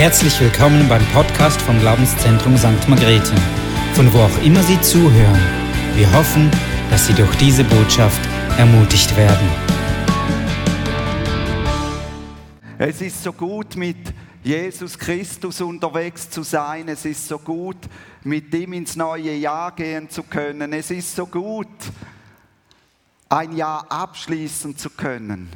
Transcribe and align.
Herzlich 0.00 0.40
willkommen 0.40 0.88
beim 0.88 1.04
Podcast 1.08 1.60
vom 1.60 1.78
Glaubenszentrum 1.78 2.56
St. 2.56 2.88
Margrethe, 2.88 3.34
von 3.92 4.10
wo 4.14 4.20
auch 4.20 4.42
immer 4.42 4.62
Sie 4.62 4.80
zuhören. 4.80 5.38
Wir 5.94 6.10
hoffen, 6.14 6.50
dass 6.88 7.06
Sie 7.06 7.12
durch 7.12 7.36
diese 7.36 7.64
Botschaft 7.64 8.18
ermutigt 8.56 9.14
werden. 9.14 9.46
Es 12.78 13.02
ist 13.02 13.22
so 13.22 13.30
gut, 13.34 13.76
mit 13.76 13.98
Jesus 14.42 14.98
Christus 14.98 15.60
unterwegs 15.60 16.30
zu 16.30 16.44
sein. 16.44 16.88
Es 16.88 17.04
ist 17.04 17.28
so 17.28 17.38
gut, 17.38 17.76
mit 18.24 18.54
ihm 18.54 18.72
ins 18.72 18.96
neue 18.96 19.34
Jahr 19.34 19.72
gehen 19.72 20.08
zu 20.08 20.22
können. 20.22 20.72
Es 20.72 20.90
ist 20.90 21.14
so 21.14 21.26
gut, 21.26 21.68
ein 23.28 23.54
Jahr 23.54 23.84
abschließen 23.92 24.78
zu 24.78 24.88
können. 24.88 25.50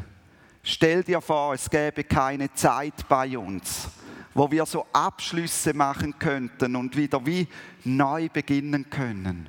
Stell 0.62 1.02
dir 1.02 1.22
vor, 1.22 1.54
es 1.54 1.70
gäbe 1.70 2.04
keine 2.04 2.52
Zeit 2.52 3.09
bei 3.09 3.38
uns 3.38 3.88
wo 4.34 4.51
wir 4.51 4.66
so 4.66 4.87
Abschlüsse 4.93 5.73
machen 5.73 6.19
könnten 6.19 6.77
und 6.77 6.97
wieder 6.97 7.25
wie 7.25 7.48
neu 7.84 8.29
beginnen 8.29 8.91
können. 8.91 9.48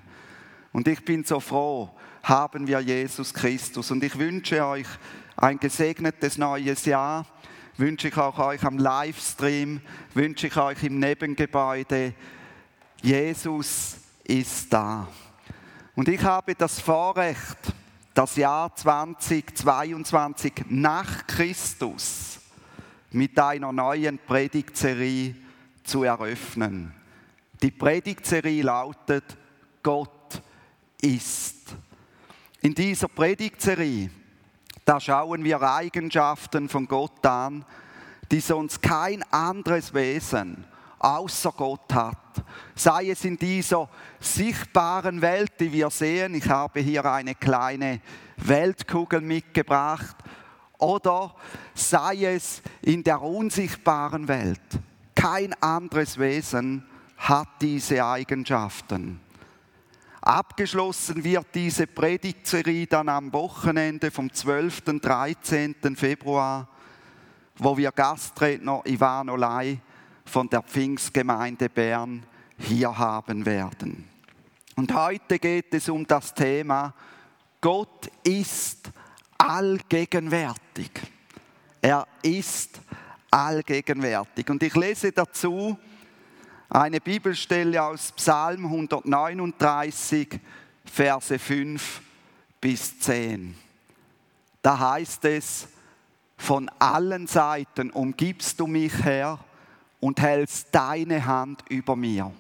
Und 0.72 0.88
ich 0.88 1.04
bin 1.04 1.24
so 1.24 1.40
froh, 1.40 1.90
haben 2.24 2.68
wir 2.68 2.80
Jesus 2.80 3.34
Christus. 3.34 3.92
Und 3.92 4.04
ich 4.04 4.18
wünsche 4.18 4.66
euch 4.66 4.88
ein 5.36 5.60
gesegnetes 5.60 6.38
neues 6.38 6.86
Jahr. 6.86 7.26
Wünsche 7.78 8.08
ich 8.08 8.18
auch 8.18 8.40
euch 8.40 8.64
am 8.64 8.78
Livestream, 8.78 9.82
wünsche 10.14 10.48
ich 10.48 10.56
euch 10.56 10.82
im 10.84 11.00
Nebengebäude. 11.00 12.14
Jesus 13.02 13.98
ist 14.24 14.72
da. 14.72 15.08
Und 15.94 16.08
ich 16.08 16.24
habe 16.24 16.56
das 16.56 16.80
Vorrecht, 16.80 17.58
das 18.14 18.38
Jahr 18.38 18.74
2022 18.76 20.54
nach 20.70 21.28
Christus 21.28 22.35
mit 23.16 23.40
einer 23.40 23.72
neuen 23.72 24.20
Predigtserie 24.20 25.36
zu 25.84 26.04
eröffnen. 26.04 26.94
Die 27.62 27.72
Predigtserie 27.72 28.62
lautet 28.62 29.38
Gott 29.82 30.42
ist. 31.02 31.76
In 32.62 32.76
dieser 32.76 33.08
Predigtserie, 33.08 34.10
da 34.84 35.00
schauen 35.00 35.44
wir 35.46 35.62
Eigenschaften 35.62 36.68
von 36.68 36.88
Gott 36.88 37.26
an, 37.26 37.64
die 38.32 38.42
sonst 38.42 38.82
kein 38.82 39.24
anderes 39.32 39.94
Wesen 39.94 40.66
außer 41.00 41.54
Gott 41.56 41.94
hat. 41.94 42.18
Sei 42.76 43.12
es 43.12 43.24
in 43.24 43.38
dieser 43.38 43.88
sichtbaren 44.20 45.22
Welt, 45.22 45.54
die 45.60 45.72
wir 45.72 45.90
sehen. 45.90 46.36
Ich 46.36 46.50
habe 46.50 46.82
hier 46.82 47.06
eine 47.06 47.36
kleine 47.36 48.02
Weltkugel 48.38 49.22
mitgebracht 49.22 50.18
oder 50.80 51.36
sei 51.74 52.26
es 52.26 52.62
in 52.82 53.04
der 53.04 53.22
unsichtbaren 53.22 54.28
Welt. 54.28 54.62
Kein 55.14 55.54
anderes 55.62 56.20
Wesen 56.20 56.86
hat 57.18 57.48
diese 57.62 58.06
Eigenschaften. 58.06 59.20
Abgeschlossen 60.22 61.24
wird 61.24 61.48
diese 61.54 61.86
Predigtserie 61.86 62.88
dann 62.88 63.10
am 63.10 63.32
Wochenende 63.32 64.10
vom 64.10 64.32
12. 64.32 64.82
und 64.88 65.06
13. 65.06 65.76
Februar, 65.96 66.68
wo 67.58 67.78
wir 67.78 67.92
Gastredner 67.92 68.82
Ivan 68.86 69.30
Olay 69.30 69.80
von 70.26 70.50
der 70.50 70.64
Pfingstgemeinde 70.64 71.70
Bern 71.70 72.26
hier 72.58 72.98
haben 72.98 73.46
werden. 73.46 74.10
Und 74.76 74.94
heute 74.94 75.40
geht 75.40 75.74
es 75.74 75.88
um 75.90 76.06
das 76.06 76.34
Thema 76.34 76.94
Gott 77.66 78.12
ist 78.24 78.92
allgegenwärtig. 79.38 80.92
Er 81.82 82.08
ist 82.22 82.80
allgegenwärtig. 83.30 84.50
Und 84.50 84.64
ich 84.64 84.76
lese 84.76 85.12
dazu 85.12 85.78
eine 86.70 87.00
Bibelstelle 87.00 87.82
aus 87.82 88.12
Psalm 88.14 88.66
139, 88.66 90.40
Verse 90.86 91.40
5 91.40 92.02
bis 92.60 93.00
10. 93.00 93.56
Da 94.62 94.80
heißt 94.80 95.26
es, 95.26 95.68
von 96.38 96.70
allen 96.80 97.28
Seiten 97.28 97.92
umgibst 97.92 98.60
du 98.60 98.68
mich, 98.68 98.94
Herr, 99.04 99.40
und 100.00 100.20
hältst 100.22 100.68
deine 100.72 101.26
Hand 101.26 101.64
über 101.70 101.96
mir. 101.96 102.32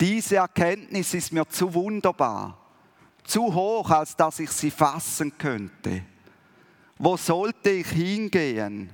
Diese 0.00 0.36
Erkenntnis 0.36 1.14
ist 1.14 1.32
mir 1.32 1.48
zu 1.48 1.74
wunderbar 1.74 2.59
zu 3.24 3.54
hoch, 3.54 3.90
als 3.90 4.16
dass 4.16 4.38
ich 4.38 4.50
sie 4.50 4.70
fassen 4.70 5.36
könnte. 5.36 6.02
Wo 6.98 7.16
sollte 7.16 7.70
ich 7.70 7.88
hingehen 7.88 8.90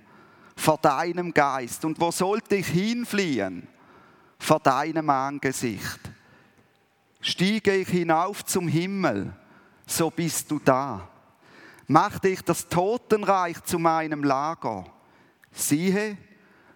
vor 0.56 0.78
deinem 0.78 1.34
Geist 1.34 1.84
und 1.84 2.00
wo 2.00 2.10
sollte 2.10 2.56
ich 2.56 2.68
hinfliehen 2.68 3.66
vor 4.38 4.60
deinem 4.60 5.10
Angesicht? 5.10 6.00
Stiege 7.20 7.74
ich 7.74 7.88
hinauf 7.88 8.44
zum 8.44 8.68
Himmel, 8.68 9.32
so 9.86 10.10
bist 10.10 10.50
du 10.50 10.60
da. 10.60 11.08
Machte 11.88 12.28
ich 12.28 12.42
das 12.42 12.68
Totenreich 12.68 13.62
zu 13.64 13.78
meinem 13.78 14.22
Lager, 14.22 14.84
siehe, 15.52 16.16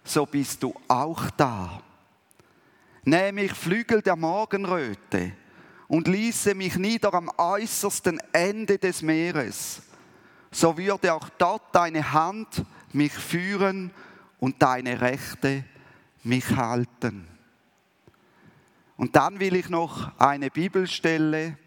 so 0.03 0.25
bist 0.25 0.63
du 0.63 0.73
auch 0.87 1.29
da. 1.31 1.81
Nehme 3.03 3.43
ich 3.43 3.53
Flügel 3.53 4.01
der 4.01 4.15
Morgenröte, 4.15 5.33
und 5.91 6.07
ließe 6.07 6.55
mich 6.55 6.77
nieder 6.77 7.13
am 7.13 7.29
äußersten 7.37 8.17
Ende 8.31 8.77
des 8.77 9.01
Meeres, 9.01 9.81
so 10.49 10.77
würde 10.77 11.13
auch 11.13 11.27
dort 11.37 11.63
deine 11.75 12.13
Hand 12.13 12.63
mich 12.93 13.11
führen 13.11 13.91
und 14.39 14.61
deine 14.61 15.01
Rechte 15.01 15.65
mich 16.23 16.55
halten. 16.55 17.27
Und 18.95 19.17
dann 19.17 19.41
will 19.41 19.53
ich 19.53 19.67
noch 19.67 20.17
eine 20.17 20.49
Bibelstelle 20.49 21.57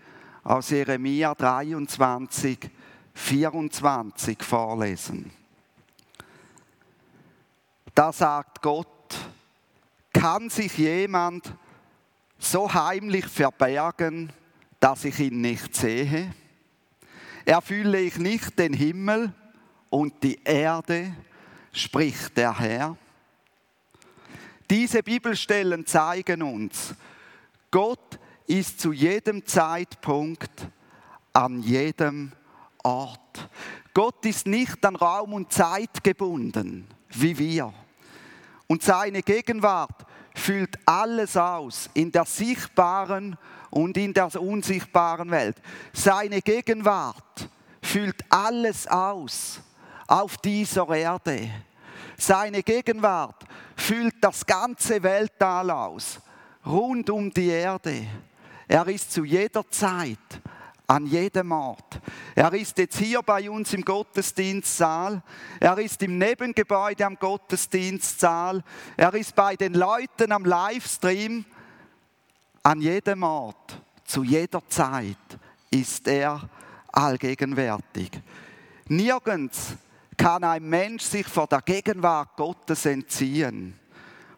aus 0.43 0.71
Jeremia 0.71 1.35
23, 1.35 2.71
24 3.13 4.43
vorlesen. 4.43 5.31
Da 7.95 8.11
sagt 8.11 8.63
Gott, 8.63 8.89
kann 10.15 10.49
sich 10.49 10.79
jemand 10.79 11.55
so 12.45 12.73
heimlich 12.73 13.27
verbergen, 13.27 14.33
dass 14.81 15.05
ich 15.05 15.19
ihn 15.19 15.41
nicht 15.41 15.75
sehe? 15.75 16.33
Erfülle 17.45 18.01
ich 18.01 18.19
nicht 18.19 18.59
den 18.59 18.73
Himmel 18.73 19.33
und 19.91 20.23
die 20.23 20.41
Erde, 20.45 21.15
spricht 21.73 22.37
der 22.37 22.59
Herr? 22.59 22.97
Diese 24.71 25.03
Bibelstellen 25.03 25.87
zeigen 25.87 26.43
uns, 26.43 26.95
Gott 27.71 28.19
ist 28.47 28.81
zu 28.81 28.93
jedem 28.93 29.45
Zeitpunkt 29.47 30.69
an 31.33 31.63
jedem 31.63 32.33
Ort. 32.83 33.49
Gott 33.93 34.25
ist 34.27 34.47
nicht 34.47 34.85
an 34.85 34.97
Raum 34.97 35.33
und 35.33 35.53
Zeit 35.53 36.03
gebunden, 36.03 36.87
wie 37.11 37.39
wir. 37.39 37.73
Und 38.67 38.83
seine 38.83 39.23
Gegenwart 39.23 40.04
füllt 40.35 40.79
alles 40.85 41.37
aus 41.37 41.89
in 41.95 42.11
der 42.13 42.25
sichtbaren 42.25 43.39
und 43.71 43.97
in 43.97 44.13
der 44.13 44.41
unsichtbaren 44.41 45.31
Welt. 45.31 45.57
Seine 45.93 46.43
Gegenwart 46.43 47.49
füllt 47.81 48.23
alles 48.29 48.87
aus 48.87 49.61
auf 50.07 50.37
dieser 50.39 50.89
Erde. 50.89 51.51
Seine 52.17 52.63
Gegenwart 52.63 53.45
füllt 53.77 54.17
das 54.21 54.45
ganze 54.45 55.03
Weltall 55.03 55.71
aus, 55.71 56.21
rund 56.65 57.11
um 57.11 57.33
die 57.33 57.49
Erde. 57.49 58.07
Er 58.69 58.87
ist 58.89 59.13
zu 59.13 59.25
jeder 59.25 59.69
Zeit 59.71 60.19
an 60.87 61.07
jedem 61.07 61.53
Ort. 61.53 62.01
Er 62.35 62.53
ist 62.53 62.77
jetzt 62.79 62.99
hier 62.99 63.23
bei 63.23 63.49
uns 63.51 63.73
im 63.73 63.83
Gottesdienstsaal. 63.83 65.23
Er 65.61 65.79
ist 65.79 66.03
im 66.03 66.19
Nebengebäude 66.19 67.07
am 67.07 67.17
Gottesdienstsaal. 67.19 68.63
Er 68.97 69.15
ist 69.15 69.35
bei 69.35 69.57
den 69.57 69.75
Leuten 69.75 70.33
am 70.33 70.45
Livestream. 70.45 71.45
An 72.63 72.81
jedem 72.81 73.23
Ort, 73.23 73.79
zu 74.05 74.23
jeder 74.25 74.67
Zeit 74.69 75.17
ist 75.71 76.07
er 76.09 76.49
allgegenwärtig. 76.93 78.11
Nirgends 78.89 79.77
kann 80.17 80.45
ein 80.45 80.69
Mensch 80.69 81.03
sich 81.03 81.27
vor 81.27 81.47
der 81.47 81.63
Gegenwart 81.63 82.37
Gottes 82.37 82.87
entziehen. 82.87 83.79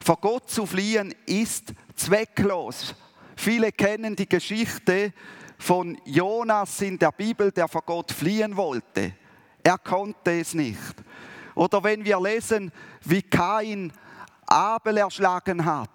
Vor 0.00 0.16
Gott 0.16 0.48
zu 0.48 0.66
fliehen 0.66 1.14
ist 1.26 1.72
zwecklos. 1.96 2.94
Viele 3.36 3.72
kennen 3.72 4.16
die 4.16 4.28
Geschichte 4.28 5.12
von 5.58 5.98
Jonas 6.04 6.80
in 6.80 6.98
der 6.98 7.12
Bibel, 7.12 7.50
der 7.50 7.68
vor 7.68 7.82
Gott 7.82 8.12
fliehen 8.12 8.56
wollte. 8.56 9.12
Er 9.62 9.78
konnte 9.78 10.40
es 10.40 10.54
nicht. 10.54 10.94
Oder 11.54 11.82
wenn 11.82 12.04
wir 12.04 12.20
lesen, 12.20 12.70
wie 13.02 13.22
Kain 13.22 13.92
Abel 14.46 14.98
erschlagen 14.98 15.64
hat 15.64 15.90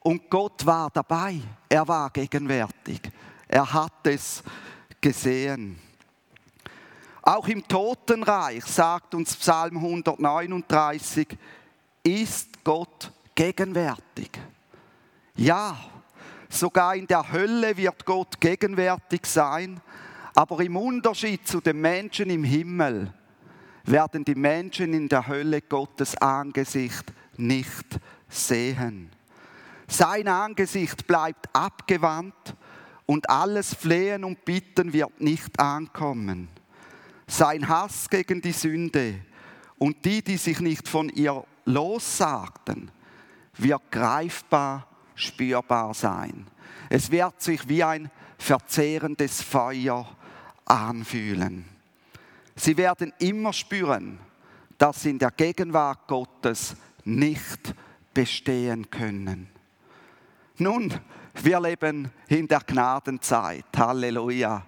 und 0.00 0.30
Gott 0.30 0.64
war 0.64 0.90
dabei, 0.90 1.40
er 1.68 1.86
war 1.86 2.08
gegenwärtig, 2.10 3.00
er 3.48 3.70
hat 3.72 4.06
es 4.06 4.42
gesehen. 5.00 5.78
Auch 7.20 7.48
im 7.48 7.66
Totenreich 7.66 8.64
sagt 8.66 9.14
uns 9.14 9.34
Psalm 9.36 9.78
139, 9.78 11.36
ist 12.02 12.62
Gott 12.62 13.10
gegenwärtig. 13.34 14.30
Ja, 15.36 15.76
sogar 16.54 16.94
in 16.94 17.06
der 17.06 17.32
Hölle 17.32 17.76
wird 17.76 18.04
Gott 18.04 18.40
gegenwärtig 18.40 19.26
sein, 19.26 19.80
aber 20.34 20.60
im 20.60 20.76
Unterschied 20.76 21.46
zu 21.46 21.60
den 21.60 21.80
Menschen 21.80 22.30
im 22.30 22.44
Himmel 22.44 23.12
werden 23.84 24.24
die 24.24 24.34
Menschen 24.34 24.92
in 24.94 25.08
der 25.08 25.26
Hölle 25.26 25.60
Gottes 25.62 26.16
Angesicht 26.16 27.12
nicht 27.36 28.00
sehen. 28.28 29.10
Sein 29.86 30.28
Angesicht 30.28 31.06
bleibt 31.06 31.54
abgewandt 31.54 32.56
und 33.06 33.28
alles 33.28 33.74
Flehen 33.74 34.24
und 34.24 34.44
Bitten 34.44 34.92
wird 34.92 35.20
nicht 35.20 35.60
ankommen. 35.60 36.48
Sein 37.26 37.68
Hass 37.68 38.08
gegen 38.08 38.40
die 38.40 38.52
Sünde 38.52 39.20
und 39.78 40.04
die, 40.04 40.22
die 40.22 40.36
sich 40.36 40.60
nicht 40.60 40.88
von 40.88 41.08
ihr 41.10 41.44
lossagten, 41.64 42.90
wird 43.56 43.82
greifbar, 43.90 44.88
spürbar 45.14 45.94
sein. 45.94 46.46
Es 46.90 47.10
wird 47.10 47.40
sich 47.40 47.68
wie 47.68 47.82
ein 47.82 48.10
verzehrendes 48.38 49.42
Feuer 49.42 50.06
anfühlen. 50.64 51.64
Sie 52.56 52.76
werden 52.76 53.12
immer 53.18 53.52
spüren, 53.52 54.18
dass 54.78 55.02
sie 55.02 55.10
in 55.10 55.18
der 55.18 55.30
Gegenwart 55.30 56.06
Gottes 56.06 56.76
nicht 57.04 57.74
bestehen 58.12 58.90
können. 58.90 59.48
Nun, 60.58 60.94
wir 61.42 61.60
leben 61.60 62.10
in 62.28 62.46
der 62.46 62.60
Gnadenzeit. 62.60 63.66
Halleluja. 63.76 64.64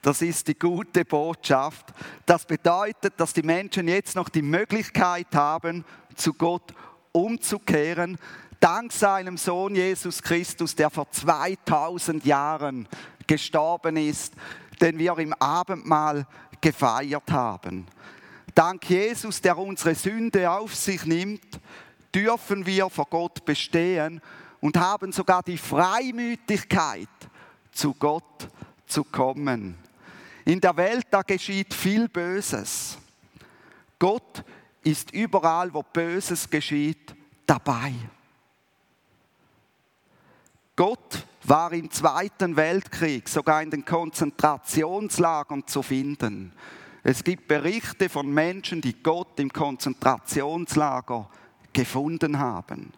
Das 0.00 0.22
ist 0.22 0.48
die 0.48 0.58
gute 0.58 1.04
Botschaft. 1.04 1.92
Das 2.24 2.46
bedeutet, 2.46 3.14
dass 3.18 3.32
die 3.32 3.42
Menschen 3.42 3.88
jetzt 3.88 4.16
noch 4.16 4.28
die 4.28 4.42
Möglichkeit 4.42 5.34
haben, 5.34 5.84
zu 6.14 6.32
Gott 6.32 6.72
umzukehren, 7.12 8.18
dank 8.60 8.92
seinem 8.92 9.36
Sohn 9.36 9.74
Jesus 9.74 10.22
Christus, 10.22 10.74
der 10.74 10.90
vor 10.90 11.10
2000 11.10 12.24
Jahren 12.24 12.88
gestorben 13.26 13.96
ist, 13.96 14.34
den 14.80 14.98
wir 14.98 15.18
im 15.18 15.32
Abendmahl 15.34 16.26
gefeiert 16.60 17.30
haben. 17.30 17.86
Dank 18.54 18.88
Jesus, 18.88 19.40
der 19.40 19.58
unsere 19.58 19.94
Sünde 19.94 20.50
auf 20.50 20.74
sich 20.74 21.04
nimmt, 21.04 21.60
dürfen 22.14 22.64
wir 22.64 22.88
vor 22.88 23.06
Gott 23.10 23.44
bestehen 23.44 24.22
und 24.60 24.78
haben 24.78 25.12
sogar 25.12 25.42
die 25.42 25.58
Freimütigkeit, 25.58 27.08
zu 27.72 27.92
Gott 27.94 28.48
zu 28.86 29.04
kommen. 29.04 29.76
In 30.46 30.60
der 30.60 30.76
Welt, 30.76 31.06
da 31.10 31.22
geschieht 31.22 31.74
viel 31.74 32.08
Böses. 32.08 32.96
Gott 33.98 34.44
ist 34.82 35.10
überall, 35.10 35.72
wo 35.74 35.82
Böses 35.82 36.48
geschieht, 36.48 37.14
dabei. 37.46 37.92
Gott 40.76 41.24
war 41.44 41.72
im 41.72 41.90
Zweiten 41.90 42.54
Weltkrieg 42.54 43.28
sogar 43.28 43.62
in 43.62 43.70
den 43.70 43.84
Konzentrationslagern 43.84 45.66
zu 45.66 45.82
finden. 45.82 46.52
Es 47.02 47.24
gibt 47.24 47.48
Berichte 47.48 48.10
von 48.10 48.30
Menschen, 48.30 48.82
die 48.82 49.02
Gott 49.02 49.40
im 49.40 49.50
Konzentrationslager 49.50 51.30
gefunden 51.72 52.38
haben. 52.38 52.92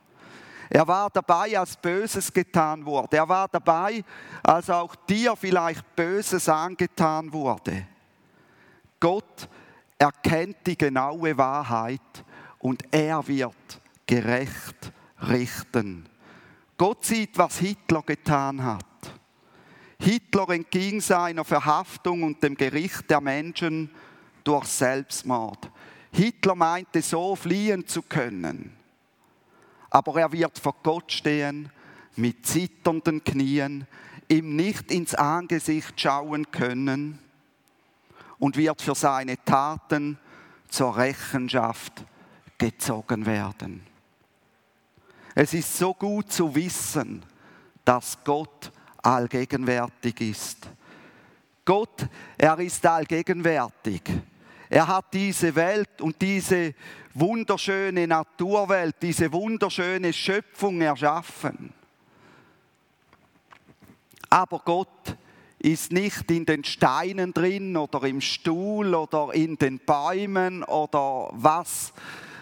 Er 0.70 0.86
war 0.88 1.08
dabei, 1.10 1.58
als 1.58 1.76
Böses 1.76 2.32
getan 2.32 2.84
wurde. 2.84 3.16
Er 3.16 3.28
war 3.28 3.48
dabei, 3.48 4.02
als 4.42 4.68
auch 4.68 4.94
dir 4.94 5.36
vielleicht 5.36 5.94
Böses 5.94 6.48
angetan 6.48 7.32
wurde. 7.32 7.86
Gott 8.98 9.48
erkennt 9.98 10.66
die 10.66 10.76
genaue 10.76 11.38
Wahrheit 11.38 12.00
und 12.58 12.82
er 12.90 13.26
wird 13.28 13.80
gerecht 14.06 14.92
richten. 15.22 16.08
Gott 16.78 17.04
sieht, 17.04 17.36
was 17.36 17.58
Hitler 17.58 18.02
getan 18.02 18.64
hat. 18.64 18.84
Hitler 20.00 20.48
entging 20.50 21.00
seiner 21.00 21.44
Verhaftung 21.44 22.22
und 22.22 22.42
dem 22.42 22.56
Gericht 22.56 23.10
der 23.10 23.20
Menschen 23.20 23.90
durch 24.44 24.64
Selbstmord. 24.66 25.70
Hitler 26.12 26.54
meinte 26.54 27.02
so 27.02 27.36
fliehen 27.36 27.86
zu 27.86 28.00
können 28.00 28.78
aber 29.90 30.20
er 30.20 30.32
wird 30.32 30.58
vor 30.58 30.76
Gott 30.82 31.12
stehen 31.12 31.70
mit 32.16 32.46
zitternden 32.46 33.22
Knien, 33.24 33.86
ihm 34.28 34.56
nicht 34.56 34.90
ins 34.90 35.14
Angesicht 35.14 36.00
schauen 36.00 36.50
können 36.50 37.18
und 38.38 38.56
wird 38.56 38.82
für 38.82 38.94
seine 38.94 39.42
Taten 39.44 40.18
zur 40.68 40.96
Rechenschaft 40.96 42.04
gezogen 42.58 43.24
werden. 43.24 43.82
Es 45.40 45.54
ist 45.54 45.78
so 45.78 45.94
gut 45.94 46.32
zu 46.32 46.52
wissen, 46.52 47.22
dass 47.84 48.18
Gott 48.24 48.72
allgegenwärtig 49.00 50.20
ist. 50.20 50.68
Gott, 51.64 52.08
er 52.36 52.58
ist 52.58 52.84
allgegenwärtig. 52.84 54.02
Er 54.68 54.88
hat 54.88 55.14
diese 55.14 55.54
Welt 55.54 56.00
und 56.00 56.20
diese 56.20 56.74
wunderschöne 57.14 58.08
Naturwelt, 58.08 58.96
diese 59.00 59.32
wunderschöne 59.32 60.12
Schöpfung 60.12 60.80
erschaffen. 60.80 61.72
Aber 64.28 64.58
Gott 64.64 65.16
ist 65.60 65.92
nicht 65.92 66.28
in 66.32 66.46
den 66.46 66.64
Steinen 66.64 67.32
drin 67.32 67.76
oder 67.76 68.02
im 68.02 68.20
Stuhl 68.20 68.92
oder 68.92 69.32
in 69.34 69.56
den 69.56 69.78
Bäumen 69.78 70.64
oder 70.64 71.30
was, 71.30 71.92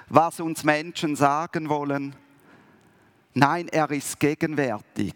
was 0.09 0.41
uns 0.41 0.65
Menschen 0.65 1.15
sagen 1.15 1.69
wollen. 1.69 2.17
Nein, 3.39 3.69
er 3.69 3.91
ist 3.91 4.19
gegenwärtig. 4.19 5.15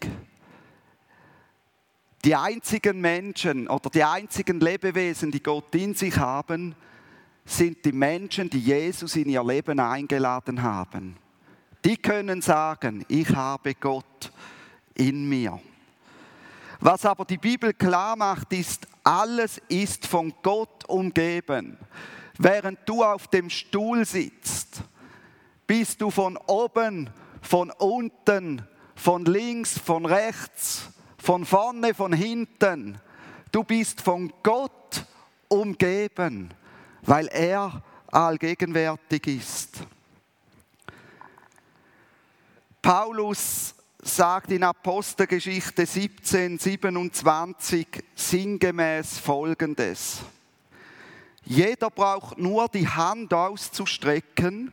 Die 2.23 2.37
einzigen 2.37 3.01
Menschen 3.01 3.67
oder 3.67 3.89
die 3.89 4.05
einzigen 4.05 4.61
Lebewesen, 4.61 5.31
die 5.31 5.43
Gott 5.43 5.75
in 5.75 5.95
sich 5.95 6.19
haben, 6.19 6.75
sind 7.47 7.83
die 7.83 7.93
Menschen, 7.93 8.51
die 8.51 8.61
Jesus 8.61 9.17
in 9.17 9.31
ihr 9.31 9.43
Leben 9.43 9.81
eingeladen 9.81 10.63
haben. 10.63 11.17
Die 11.83 11.97
können 11.97 12.43
sagen, 12.43 13.07
ich 13.09 13.35
habe 13.35 13.75
Gott 13.75 14.31
in 14.93 15.27
mir. 15.27 15.59
Was 16.79 17.07
aber 17.07 17.25
die 17.25 17.39
Bibel 17.39 17.73
klar 17.73 18.17
macht, 18.17 18.53
ist, 18.53 18.87
alles 19.03 19.63
ist 19.69 20.07
von 20.07 20.35
Gott 20.43 20.85
umgeben. 20.89 21.79
Während 22.37 22.81
du 22.87 23.03
auf 23.03 23.29
dem 23.29 23.49
Stuhl 23.49 24.05
sitzt, 24.05 24.83
bist 25.67 26.03
du 26.03 26.11
von 26.11 26.37
oben, 26.37 27.09
von 27.51 27.71
unten, 27.71 28.63
von 28.95 29.25
links, 29.25 29.77
von 29.77 30.07
rechts, 30.07 30.91
von 31.19 31.45
vorne, 31.45 31.95
von 31.95 32.13
hinten. 32.13 33.01
Du 33.51 33.65
bist 33.65 34.01
von 34.01 34.33
Gott 34.45 35.05
umgeben 35.49 36.55
weil 37.03 37.27
er 37.29 37.83
allgegenwärtig 38.11 39.27
ist. 39.27 39.79
Paulus 42.83 43.75
sagt 44.03 44.51
in 44.51 44.63
Apostelgeschichte 44.63 45.85
17, 45.85 46.59
27 46.59 47.87
sinngemäß 48.15 49.19
Folgendes. 49.19 50.21
Jeder 51.45 51.91
braucht 51.91 52.39
nur 52.39 52.69
die 52.69 52.89
Hand 52.89 53.35
auszustrecken, 53.35 54.73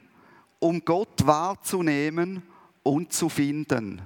um 0.59 0.83
Gott 0.85 1.25
wahrzunehmen 1.25 2.43
und 2.87 3.13
zu 3.13 3.29
finden. 3.29 4.01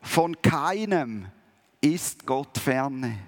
Von 0.00 0.40
keinem 0.42 1.26
ist 1.80 2.26
Gott 2.26 2.58
ferne. 2.58 3.18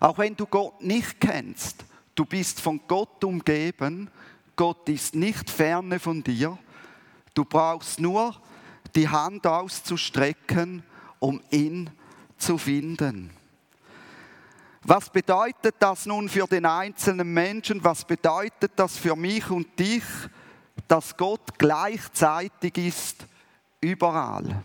Auch 0.00 0.18
wenn 0.18 0.34
du 0.34 0.46
Gott 0.46 0.82
nicht 0.82 1.20
kennst, 1.20 1.84
Du 2.14 2.26
bist 2.26 2.60
von 2.60 2.80
Gott 2.86 3.24
umgeben. 3.24 4.10
Gott 4.54 4.88
ist 4.88 5.14
nicht 5.14 5.48
ferne 5.48 5.98
von 5.98 6.22
dir. 6.22 6.58
Du 7.34 7.44
brauchst 7.44 8.00
nur 8.00 8.36
die 8.94 9.08
Hand 9.08 9.46
auszustrecken, 9.46 10.82
um 11.18 11.40
ihn 11.50 11.88
zu 12.36 12.58
finden. 12.58 13.30
Was 14.82 15.08
bedeutet 15.08 15.76
das 15.78 16.04
nun 16.06 16.28
für 16.28 16.46
den 16.46 16.66
einzelnen 16.66 17.32
Menschen? 17.32 17.82
Was 17.82 18.04
bedeutet 18.04 18.72
das 18.76 18.98
für 18.98 19.16
mich 19.16 19.48
und 19.48 19.78
dich, 19.78 20.04
dass 20.88 21.16
Gott 21.16 21.58
gleichzeitig 21.58 22.76
ist 22.76 23.26
überall? 23.82 24.62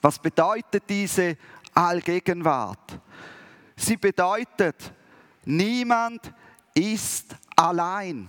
Was 0.00 0.18
bedeutet 0.20 0.84
diese 0.88 1.36
Allgegenwart? 1.74 3.00
Sie 3.76 3.96
bedeutet, 3.96 4.92
Niemand 5.50 6.30
ist 6.74 7.34
allein. 7.56 8.28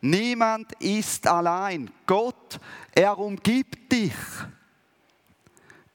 Niemand 0.00 0.72
ist 0.80 1.24
allein. 1.24 1.88
Gott, 2.04 2.58
er 2.90 3.16
umgibt 3.16 3.92
dich. 3.92 4.12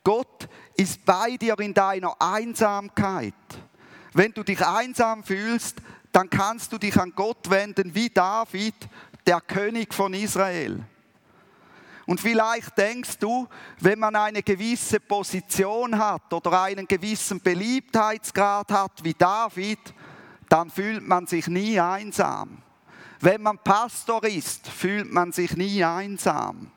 Gott 0.06 0.48
ist 0.78 1.04
bei 1.04 1.36
dir 1.36 1.60
in 1.60 1.74
deiner 1.74 2.16
Einsamkeit. 2.18 3.34
Wenn 4.14 4.32
du 4.32 4.44
dich 4.44 4.66
einsam 4.66 5.22
fühlst, 5.22 5.82
dann 6.14 6.30
kannst 6.30 6.72
du 6.72 6.78
dich 6.78 6.98
an 6.98 7.12
Gott 7.14 7.50
wenden 7.50 7.94
wie 7.94 8.10
David, 8.10 8.76
der 9.28 9.42
König 9.42 9.94
von 9.94 10.14
Israel. 10.14 10.82
Und 12.06 12.22
vielleicht 12.22 12.78
denkst 12.78 13.18
du, 13.18 13.48
wenn 13.80 14.00
man 14.00 14.16
eine 14.16 14.44
gewisse 14.44 15.00
Position 15.00 15.98
hat 15.98 16.32
oder 16.34 16.62
einen 16.64 16.88
gewissen 16.88 17.42
Beliebtheitsgrad 17.42 18.72
hat 18.72 19.04
wie 19.04 19.14
David, 19.14 19.80
dann 20.48 20.70
fühlt 20.70 21.08
man 21.08 21.26
sich 21.26 21.48
nie 21.48 21.80
einsam. 21.80 22.60
Wenn 23.20 23.42
man 23.42 23.58
Pastor 23.58 24.24
ist, 24.24 24.68
fühlt 24.68 25.12
man 25.12 25.32
sich 25.32 25.58
nie 25.58 25.84
einsam. 25.84 26.72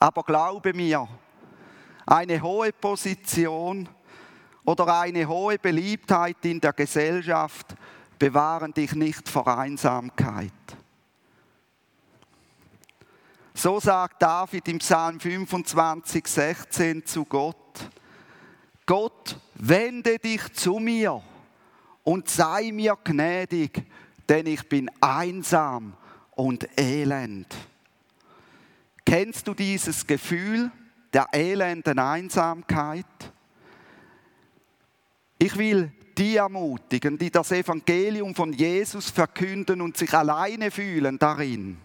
Aber 0.00 0.24
glaube 0.24 0.72
mir, 0.72 1.06
eine 2.06 2.42
hohe 2.42 2.72
Position 2.72 3.88
oder 4.64 5.00
eine 5.00 5.28
hohe 5.28 5.58
Beliebtheit 5.58 6.44
in 6.44 6.60
der 6.60 6.72
Gesellschaft 6.72 7.76
bewahren 8.18 8.74
dich 8.74 8.94
nicht 8.94 9.28
vor 9.28 9.46
Einsamkeit. 9.46 10.52
So 13.54 13.80
sagt 13.80 14.22
David 14.22 14.68
im 14.68 14.78
Psalm 14.78 15.20
25, 15.20 16.26
16 16.26 17.06
zu 17.06 17.24
Gott, 17.24 17.56
Gott, 18.86 19.36
wende 19.54 20.18
dich 20.18 20.52
zu 20.52 20.78
mir 20.78 21.22
und 22.02 22.28
sei 22.28 22.70
mir 22.72 22.96
gnädig, 23.04 23.84
denn 24.28 24.46
ich 24.46 24.68
bin 24.68 24.90
einsam 25.00 25.94
und 26.32 26.68
elend. 26.78 27.54
Kennst 29.04 29.46
du 29.46 29.54
dieses 29.54 30.06
Gefühl 30.06 30.70
der 31.12 31.28
elenden 31.32 31.98
Einsamkeit? 31.98 33.04
Ich 35.38 35.56
will 35.56 35.92
die 36.16 36.36
ermutigen, 36.36 37.16
die 37.16 37.30
das 37.30 37.50
Evangelium 37.50 38.34
von 38.34 38.52
Jesus 38.52 39.10
verkünden 39.10 39.80
und 39.80 39.96
sich 39.96 40.12
alleine 40.12 40.70
fühlen 40.70 41.18
darin. 41.18 41.78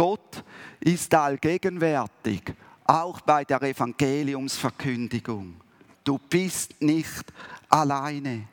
Gott 0.00 0.42
ist 0.80 1.14
allgegenwärtig, 1.14 2.54
auch 2.84 3.20
bei 3.20 3.44
der 3.44 3.60
Evangeliumsverkündigung. 3.60 5.60
Du 6.02 6.16
bist 6.16 6.80
nicht 6.80 7.30
alleine. 7.68 8.48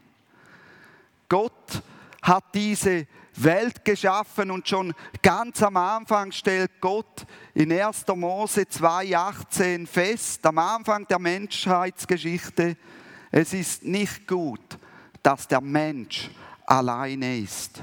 Gott 1.30 1.82
hat 2.22 2.44
diese 2.54 3.08
Welt 3.38 3.86
geschaffen 3.86 4.52
und 4.52 4.68
schon 4.68 4.94
ganz 5.22 5.64
am 5.64 5.78
Anfang 5.78 6.34
stellt 6.34 6.82
Gott 6.82 7.26
in 7.54 7.72
1. 7.72 8.04
Mose 8.14 8.64
2.18 8.64 9.88
fest, 9.88 10.46
am 10.46 10.58
Anfang 10.58 11.08
der 11.08 11.20
Menschheitsgeschichte, 11.20 12.76
es 13.32 13.54
ist 13.54 13.86
nicht 13.86 14.28
gut, 14.28 14.78
dass 15.24 15.48
der 15.48 15.62
Mensch 15.62 16.30
alleine 16.66 17.38
ist. 17.38 17.82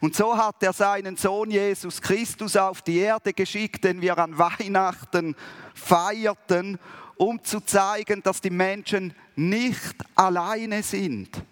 Und 0.00 0.14
so 0.14 0.36
hat 0.36 0.62
er 0.62 0.72
seinen 0.72 1.16
Sohn 1.16 1.50
Jesus 1.50 2.00
Christus 2.00 2.56
auf 2.56 2.82
die 2.82 2.98
Erde 2.98 3.32
geschickt, 3.32 3.84
den 3.84 4.00
wir 4.00 4.16
an 4.18 4.38
Weihnachten 4.38 5.34
feierten, 5.74 6.78
um 7.16 7.42
zu 7.42 7.60
zeigen, 7.60 8.22
dass 8.22 8.40
die 8.40 8.50
Menschen 8.50 9.14
nicht 9.36 9.96
alleine 10.14 10.82
sind. 10.82 11.42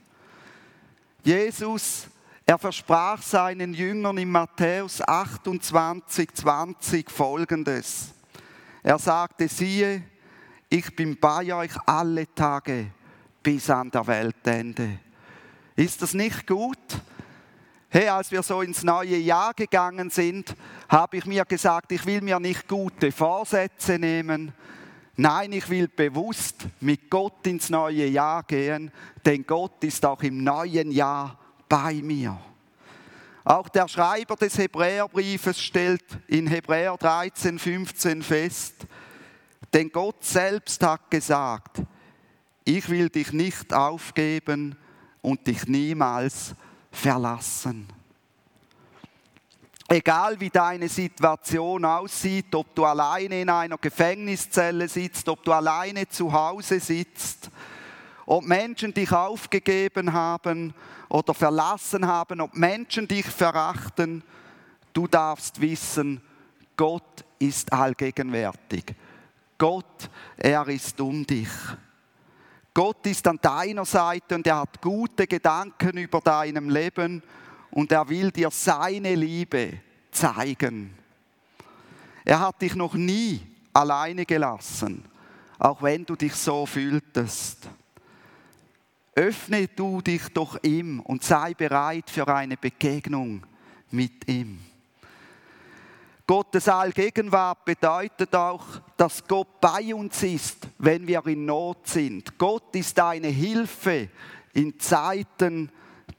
Jesus, 1.24 2.06
er 2.46 2.56
versprach 2.56 3.22
seinen 3.22 3.74
Jüngern 3.74 4.16
in 4.16 4.30
Matthäus 4.30 5.02
28, 5.06 6.32
20 6.32 7.10
folgendes. 7.10 8.14
Er 8.82 8.98
sagte, 8.98 9.48
siehe, 9.48 10.02
ich 10.70 10.96
bin 10.96 11.18
bei 11.18 11.52
euch 11.54 11.72
alle 11.84 12.32
Tage 12.34 12.92
bis 13.42 13.68
an 13.68 13.90
der 13.90 14.06
Weltende. 14.06 14.98
Ist 15.76 16.00
das 16.00 16.14
nicht 16.14 16.46
gut? 16.46 16.78
Hey, 17.90 18.06
als 18.08 18.30
wir 18.30 18.42
so 18.42 18.60
ins 18.60 18.82
neue 18.82 19.16
Jahr 19.16 19.54
gegangen 19.54 20.10
sind, 20.10 20.54
habe 20.90 21.16
ich 21.16 21.24
mir 21.24 21.46
gesagt, 21.46 21.90
ich 21.90 22.04
will 22.04 22.20
mir 22.20 22.38
nicht 22.38 22.68
gute 22.68 23.10
Vorsätze 23.10 23.98
nehmen. 23.98 24.52
Nein, 25.16 25.52
ich 25.52 25.70
will 25.70 25.88
bewusst 25.88 26.66
mit 26.80 27.08
Gott 27.08 27.46
ins 27.46 27.70
neue 27.70 28.04
Jahr 28.04 28.42
gehen, 28.42 28.92
denn 29.24 29.46
Gott 29.46 29.82
ist 29.84 30.04
auch 30.04 30.22
im 30.22 30.44
neuen 30.44 30.90
Jahr 30.90 31.38
bei 31.66 31.94
mir. 31.94 32.38
Auch 33.42 33.70
der 33.70 33.88
Schreiber 33.88 34.36
des 34.36 34.58
Hebräerbriefes 34.58 35.58
stellt 35.58 36.04
in 36.26 36.46
Hebräer 36.46 36.98
13, 36.98 37.58
15 37.58 38.22
fest, 38.22 38.86
denn 39.72 39.88
Gott 39.90 40.22
selbst 40.22 40.82
hat 40.84 41.10
gesagt, 41.10 41.80
ich 42.64 42.86
will 42.90 43.08
dich 43.08 43.32
nicht 43.32 43.72
aufgeben 43.72 44.76
und 45.22 45.46
dich 45.46 45.66
niemals 45.66 46.54
verlassen. 46.90 47.88
Egal 49.90 50.38
wie 50.38 50.50
deine 50.50 50.88
Situation 50.88 51.84
aussieht, 51.84 52.54
ob 52.54 52.74
du 52.74 52.84
alleine 52.84 53.40
in 53.40 53.48
einer 53.48 53.78
Gefängniszelle 53.78 54.86
sitzt, 54.86 55.28
ob 55.30 55.42
du 55.44 55.52
alleine 55.52 56.06
zu 56.06 56.30
Hause 56.30 56.78
sitzt, 56.78 57.50
ob 58.26 58.44
Menschen 58.44 58.92
dich 58.92 59.10
aufgegeben 59.10 60.12
haben 60.12 60.74
oder 61.08 61.32
verlassen 61.32 62.06
haben, 62.06 62.42
ob 62.42 62.54
Menschen 62.54 63.08
dich 63.08 63.24
verachten, 63.24 64.22
du 64.92 65.06
darfst 65.06 65.58
wissen, 65.60 66.20
Gott 66.76 67.24
ist 67.38 67.72
allgegenwärtig. 67.72 68.94
Gott, 69.56 70.10
er 70.36 70.68
ist 70.68 71.00
um 71.00 71.26
dich. 71.26 71.48
Gott 72.78 73.04
ist 73.08 73.26
an 73.26 73.40
deiner 73.42 73.84
Seite 73.84 74.36
und 74.36 74.46
er 74.46 74.60
hat 74.60 74.80
gute 74.80 75.26
Gedanken 75.26 75.98
über 75.98 76.20
deinem 76.20 76.70
Leben 76.70 77.24
und 77.72 77.90
er 77.90 78.08
will 78.08 78.30
dir 78.30 78.52
seine 78.52 79.16
Liebe 79.16 79.80
zeigen. 80.12 80.94
Er 82.24 82.38
hat 82.38 82.62
dich 82.62 82.76
noch 82.76 82.94
nie 82.94 83.40
alleine 83.72 84.24
gelassen, 84.24 85.04
auch 85.58 85.82
wenn 85.82 86.04
du 86.04 86.14
dich 86.14 86.34
so 86.34 86.66
fühltest. 86.66 87.68
Öffne 89.16 89.66
du 89.66 90.00
dich 90.00 90.28
doch 90.32 90.62
ihm 90.62 91.00
und 91.00 91.24
sei 91.24 91.54
bereit 91.54 92.08
für 92.08 92.28
eine 92.28 92.56
Begegnung 92.56 93.42
mit 93.90 94.28
ihm. 94.28 94.60
Gottes 96.28 96.68
Allgegenwart 96.68 97.64
bedeutet 97.64 98.34
auch, 98.34 98.62
dass 98.98 99.26
Gott 99.26 99.58
bei 99.62 99.94
uns 99.94 100.22
ist, 100.22 100.68
wenn 100.76 101.06
wir 101.06 101.26
in 101.26 101.46
Not 101.46 101.88
sind. 101.88 102.36
Gott 102.36 102.76
ist 102.76 103.00
eine 103.00 103.28
Hilfe 103.28 104.10
in 104.52 104.78
Zeiten 104.78 105.72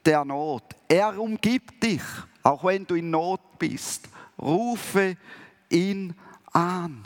der 0.04 0.24
Not. 0.24 0.64
Er 0.88 1.16
umgibt 1.16 1.80
dich, 1.84 2.02
auch 2.42 2.64
wenn 2.64 2.84
du 2.84 2.96
in 2.96 3.08
Not 3.08 3.56
bist. 3.56 4.08
Rufe 4.36 5.16
ihn 5.68 6.12
an. 6.52 7.04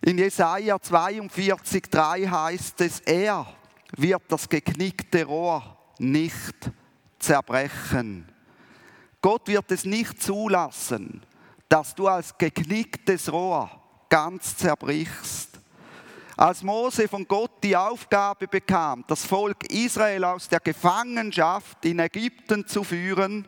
In 0.00 0.16
Jesaja 0.16 0.76
42,3 0.76 2.30
heißt 2.30 2.80
es, 2.80 3.00
er 3.00 3.46
wird 3.94 4.22
das 4.28 4.48
geknickte 4.48 5.26
Rohr 5.26 5.76
nicht 5.98 6.70
zerbrechen. 7.18 8.29
Gott 9.22 9.48
wird 9.48 9.70
es 9.70 9.84
nicht 9.84 10.22
zulassen, 10.22 11.22
dass 11.68 11.94
du 11.94 12.08
als 12.08 12.36
geknicktes 12.36 13.30
Rohr 13.30 13.70
ganz 14.08 14.56
zerbrichst. 14.56 15.50
Als 16.36 16.62
Mose 16.62 17.06
von 17.06 17.28
Gott 17.28 17.62
die 17.62 17.76
Aufgabe 17.76 18.48
bekam, 18.48 19.04
das 19.06 19.26
Volk 19.26 19.70
Israel 19.70 20.24
aus 20.24 20.48
der 20.48 20.60
Gefangenschaft 20.60 21.84
in 21.84 21.98
Ägypten 21.98 22.66
zu 22.66 22.82
führen, 22.82 23.46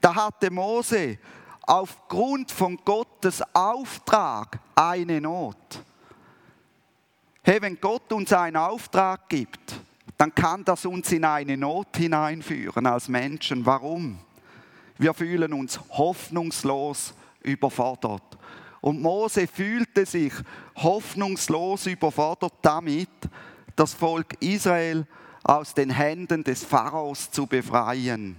da 0.00 0.14
hatte 0.14 0.50
Mose 0.50 1.18
aufgrund 1.62 2.52
von 2.52 2.76
Gottes 2.84 3.42
Auftrag 3.52 4.60
eine 4.74 5.20
Not. 5.20 5.82
Hey, 7.42 7.60
wenn 7.60 7.80
Gott 7.80 8.12
uns 8.12 8.32
einen 8.32 8.56
Auftrag 8.56 9.28
gibt, 9.28 9.74
dann 10.16 10.32
kann 10.32 10.64
das 10.64 10.86
uns 10.86 11.10
in 11.10 11.24
eine 11.24 11.56
Not 11.56 11.96
hineinführen 11.96 12.86
als 12.86 13.08
Menschen. 13.08 13.66
Warum? 13.66 14.20
Wir 15.02 15.14
fühlen 15.14 15.52
uns 15.52 15.80
hoffnungslos 15.90 17.12
überfordert. 17.42 18.22
Und 18.80 19.02
Mose 19.02 19.48
fühlte 19.48 20.06
sich 20.06 20.32
hoffnungslos 20.76 21.86
überfordert 21.86 22.52
damit, 22.62 23.08
das 23.74 23.94
Volk 23.94 24.40
Israel 24.40 25.04
aus 25.42 25.74
den 25.74 25.90
Händen 25.90 26.44
des 26.44 26.62
Pharaos 26.62 27.32
zu 27.32 27.48
befreien. 27.48 28.36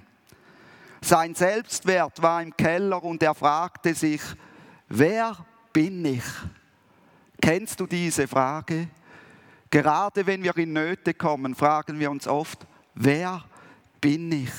Sein 1.02 1.36
Selbstwert 1.36 2.22
war 2.22 2.42
im 2.42 2.56
Keller 2.56 3.04
und 3.04 3.22
er 3.22 3.36
fragte 3.36 3.94
sich, 3.94 4.22
wer 4.88 5.36
bin 5.74 6.06
ich? 6.06 6.24
Kennst 7.42 7.78
du 7.82 7.88
diese 7.88 8.26
Frage? 8.26 8.88
Gerade 9.70 10.26
wenn 10.26 10.42
wir 10.42 10.56
in 10.56 10.72
Nöte 10.72 11.14
kommen, 11.14 11.56
fragen 11.56 12.00
wir 12.00 12.10
uns 12.10 12.26
oft, 12.26 12.66
wer 12.96 13.44
bin 14.00 14.32
ich? 14.32 14.54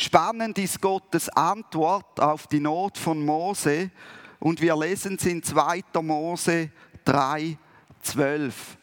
Spannend 0.00 0.56
ist 0.58 0.80
Gottes 0.80 1.28
Antwort 1.30 2.20
auf 2.20 2.46
die 2.46 2.60
Not 2.60 2.96
von 2.96 3.24
Mose 3.24 3.90
und 4.38 4.60
wir 4.60 4.76
lesen 4.76 5.16
es 5.16 5.26
in 5.26 5.42
2. 5.42 5.82
Mose 6.02 6.70
3, 7.04 7.58
12. 8.02 8.78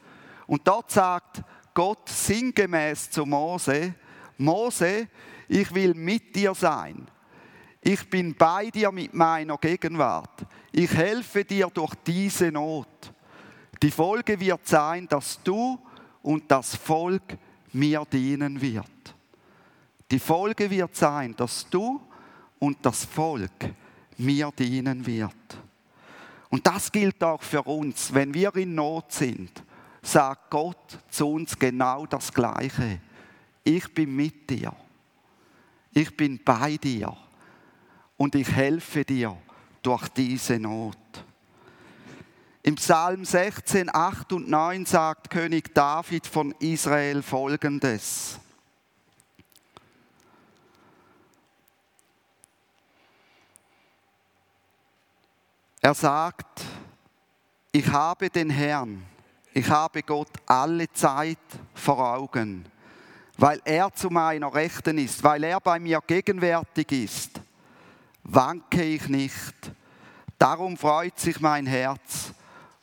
Und 0.45 0.67
dort 0.67 0.91
sagt 0.91 1.41
Gott 1.73 2.09
sinngemäß 2.09 3.11
zu 3.11 3.25
Mose, 3.25 3.95
Mose, 4.37 5.07
ich 5.47 5.73
will 5.73 5.93
mit 5.93 6.35
dir 6.35 6.53
sein. 6.53 7.07
Ich 7.79 8.09
bin 8.09 8.35
bei 8.35 8.69
dir 8.69 8.91
mit 8.91 9.13
meiner 9.13 9.57
Gegenwart. 9.57 10.45
Ich 10.73 10.91
helfe 10.91 11.45
dir 11.45 11.67
durch 11.67 11.95
diese 12.05 12.51
Not. 12.51 13.13
Die 13.81 13.91
Folge 13.91 14.37
wird 14.37 14.67
sein, 14.67 15.07
dass 15.07 15.41
du 15.41 15.79
und 16.21 16.51
das 16.51 16.75
Volk 16.75 17.37
mir 17.71 18.03
dienen 18.11 18.59
wird. 18.59 19.14
Die 20.11 20.19
Folge 20.19 20.69
wird 20.69 20.95
sein, 20.95 21.35
dass 21.35 21.67
du 21.69 22.01
und 22.59 22.77
das 22.85 23.05
Volk 23.05 23.73
mir 24.17 24.51
dienen 24.57 25.05
wird. 25.05 25.33
Und 26.49 26.65
das 26.65 26.91
gilt 26.91 27.23
auch 27.23 27.41
für 27.41 27.63
uns. 27.63 28.13
Wenn 28.13 28.33
wir 28.33 28.55
in 28.55 28.75
Not 28.75 29.11
sind, 29.11 29.51
sagt 30.01 30.51
Gott 30.51 30.99
zu 31.09 31.27
uns 31.27 31.57
genau 31.57 32.05
das 32.05 32.31
Gleiche. 32.31 33.01
Ich 33.63 33.93
bin 33.93 34.15
mit 34.15 34.49
dir. 34.49 34.73
Ich 35.91 36.15
bin 36.15 36.39
bei 36.43 36.77
dir. 36.77 37.15
Und 38.15 38.35
ich 38.35 38.49
helfe 38.49 39.03
dir 39.03 39.35
durch 39.81 40.07
diese 40.09 40.59
Not. 40.59 40.97
Im 42.63 42.75
Psalm 42.75 43.25
16, 43.25 43.93
8 43.93 44.33
und 44.33 44.49
9 44.49 44.85
sagt 44.85 45.29
König 45.29 45.73
David 45.75 46.25
von 46.25 46.51
Israel 46.59 47.21
folgendes. 47.21 48.39
Er 55.85 55.93
sagt, 55.93 56.63
ich 57.71 57.87
habe 57.89 58.31
den 58.31 58.49
Herrn, 58.49 59.05
ich 59.53 59.69
habe 59.69 60.01
Gott 60.01 60.31
alle 60.47 60.91
Zeit 60.91 61.37
vor 61.75 61.99
Augen, 61.99 62.65
weil 63.37 63.61
er 63.63 63.93
zu 63.93 64.09
meiner 64.09 64.51
Rechten 64.51 64.97
ist, 64.97 65.23
weil 65.23 65.43
er 65.43 65.59
bei 65.59 65.77
mir 65.79 66.01
gegenwärtig 66.07 66.91
ist, 66.91 67.39
wanke 68.23 68.81
ich 68.81 69.07
nicht. 69.09 69.53
Darum 70.39 70.75
freut 70.75 71.19
sich 71.19 71.39
mein 71.39 71.67
Herz 71.67 72.33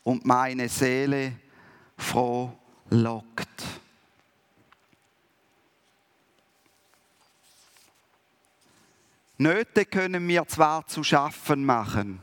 und 0.05 0.25
meine 0.25 0.69
Seele 0.69 1.33
froh 1.99 2.53
lockt. 2.89 3.65
Nöte 9.39 9.87
können 9.87 10.25
mir 10.25 10.47
zwar 10.47 10.87
zu 10.87 11.03
schaffen 11.03 11.65
machen, 11.65 12.21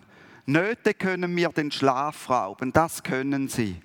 Nöte 0.50 0.96
können 0.96 1.36
mir 1.36 1.50
den 1.50 1.70
Schlaf 1.70 2.28
rauben, 2.28 2.74
das 2.74 3.04
können 3.04 3.50
sie. 3.50 3.80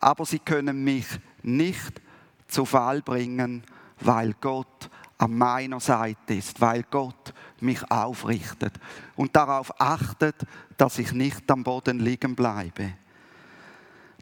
Aber 0.00 0.26
sie 0.26 0.40
können 0.40 0.82
mich 0.82 1.06
nicht 1.44 2.02
zu 2.48 2.64
Fall 2.64 3.02
bringen, 3.02 3.62
weil 4.00 4.34
Gott 4.40 4.90
an 5.18 5.38
meiner 5.38 5.78
Seite 5.78 6.34
ist, 6.34 6.60
weil 6.60 6.82
Gott 6.90 7.32
mich 7.60 7.88
aufrichtet 7.88 8.74
und 9.14 9.36
darauf 9.36 9.80
achtet, 9.80 10.34
dass 10.76 10.98
ich 10.98 11.12
nicht 11.12 11.48
am 11.48 11.62
Boden 11.62 12.00
liegen 12.00 12.34
bleibe. 12.34 12.94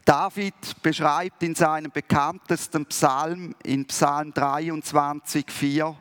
David 0.05 0.83
beschreibt 0.83 1.41
in 1.41 1.55
seinem 1.55 1.91
bekanntesten 1.91 2.85
Psalm, 2.85 3.55
in 3.63 3.87
Psalm 3.87 4.31
23, 4.35 5.49
4, 5.49 5.95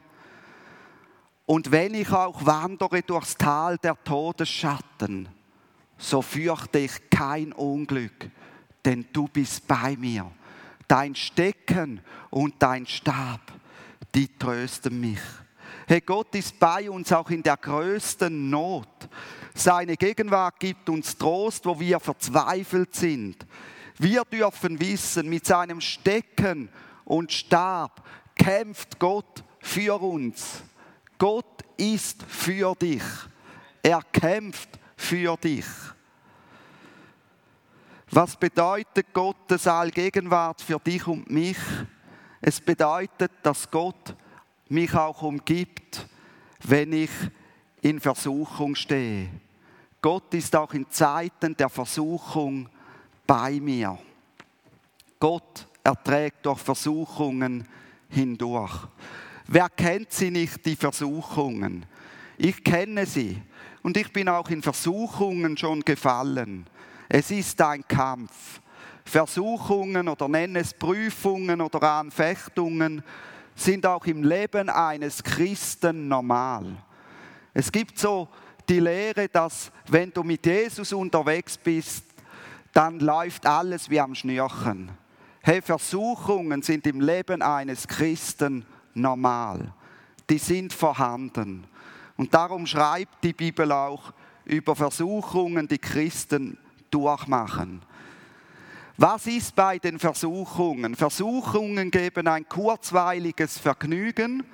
und 1.46 1.72
wenn 1.72 1.94
ich 1.94 2.12
auch 2.12 2.44
wandere 2.44 3.00
durchs 3.00 3.36
Tal 3.36 3.78
der 3.78 3.96
Todesschatten, 4.04 5.39
so 6.00 6.22
fürchte 6.22 6.78
ich 6.78 7.10
kein 7.10 7.52
Unglück, 7.52 8.30
denn 8.84 9.06
du 9.12 9.28
bist 9.28 9.68
bei 9.68 9.96
mir. 9.96 10.30
Dein 10.88 11.14
Stecken 11.14 12.00
und 12.30 12.54
dein 12.58 12.86
Stab, 12.86 13.52
die 14.14 14.36
trösten 14.38 14.98
mich. 14.98 15.20
Hey, 15.86 16.00
Gott 16.00 16.34
ist 16.34 16.58
bei 16.58 16.90
uns 16.90 17.12
auch 17.12 17.30
in 17.30 17.42
der 17.42 17.56
größten 17.56 18.50
Not. 18.50 18.88
Seine 19.54 19.96
Gegenwart 19.96 20.58
gibt 20.58 20.88
uns 20.88 21.16
Trost, 21.16 21.66
wo 21.66 21.78
wir 21.78 22.00
verzweifelt 22.00 22.94
sind. 22.94 23.46
Wir 23.98 24.24
dürfen 24.24 24.80
wissen, 24.80 25.28
mit 25.28 25.44
seinem 25.44 25.80
Stecken 25.80 26.70
und 27.04 27.30
Stab 27.30 28.02
kämpft 28.34 28.98
Gott 28.98 29.44
für 29.60 30.00
uns. 30.00 30.62
Gott 31.18 31.62
ist 31.76 32.22
für 32.22 32.74
dich. 32.74 33.02
Er 33.82 34.00
kämpft 34.12 34.79
für 35.00 35.36
dich. 35.36 35.66
Was 38.10 38.36
bedeutet 38.36 39.12
Gottes 39.12 39.66
Allgegenwart 39.66 40.60
für 40.60 40.78
dich 40.78 41.06
und 41.06 41.30
mich? 41.30 41.58
Es 42.40 42.60
bedeutet, 42.60 43.32
dass 43.42 43.70
Gott 43.70 44.14
mich 44.68 44.94
auch 44.94 45.22
umgibt, 45.22 46.06
wenn 46.64 46.92
ich 46.92 47.10
in 47.82 48.00
Versuchung 48.00 48.74
stehe. 48.74 49.30
Gott 50.02 50.32
ist 50.34 50.54
auch 50.56 50.72
in 50.74 50.88
Zeiten 50.90 51.56
der 51.56 51.68
Versuchung 51.68 52.68
bei 53.26 53.60
mir. 53.60 53.98
Gott 55.18 55.66
erträgt 55.82 56.46
durch 56.46 56.58
Versuchungen 56.60 57.66
hindurch. 58.08 58.86
Wer 59.46 59.68
kennt 59.68 60.12
sie 60.12 60.30
nicht, 60.30 60.64
die 60.64 60.76
Versuchungen? 60.76 61.86
Ich 62.38 62.62
kenne 62.64 63.06
sie. 63.06 63.40
Und 63.82 63.96
ich 63.96 64.12
bin 64.12 64.28
auch 64.28 64.48
in 64.50 64.62
Versuchungen 64.62 65.56
schon 65.56 65.80
gefallen. 65.80 66.66
Es 67.08 67.30
ist 67.30 67.60
ein 67.62 67.86
Kampf. 67.86 68.60
Versuchungen 69.04 70.08
oder 70.08 70.28
nenn 70.28 70.56
es 70.56 70.74
Prüfungen 70.74 71.60
oder 71.60 71.82
Anfechtungen 71.82 73.02
sind 73.54 73.84
auch 73.84 74.06
im 74.06 74.22
Leben 74.22 74.68
eines 74.68 75.22
Christen 75.22 76.08
normal. 76.08 76.76
Es 77.52 77.72
gibt 77.72 77.98
so 77.98 78.28
die 78.68 78.80
Lehre, 78.80 79.28
dass 79.28 79.72
wenn 79.88 80.12
du 80.12 80.22
mit 80.22 80.46
Jesus 80.46 80.92
unterwegs 80.92 81.58
bist, 81.58 82.04
dann 82.72 83.00
läuft 83.00 83.46
alles 83.46 83.90
wie 83.90 84.00
am 84.00 84.14
Schnürchen. 84.14 84.90
Hey, 85.42 85.60
Versuchungen 85.60 86.62
sind 86.62 86.86
im 86.86 87.00
Leben 87.00 87.42
eines 87.42 87.88
Christen 87.88 88.64
normal. 88.94 89.72
Die 90.28 90.38
sind 90.38 90.72
vorhanden. 90.72 91.66
Und 92.20 92.34
darum 92.34 92.66
schreibt 92.66 93.24
die 93.24 93.32
Bibel 93.32 93.72
auch 93.72 94.12
über 94.44 94.76
Versuchungen, 94.76 95.66
die 95.66 95.78
Christen 95.78 96.58
durchmachen. 96.90 97.80
Was 98.98 99.26
ist 99.26 99.56
bei 99.56 99.78
den 99.78 99.98
Versuchungen? 99.98 100.96
Versuchungen 100.96 101.90
geben 101.90 102.28
ein 102.28 102.46
kurzweiliges 102.46 103.56
Vergnügen 103.56 104.44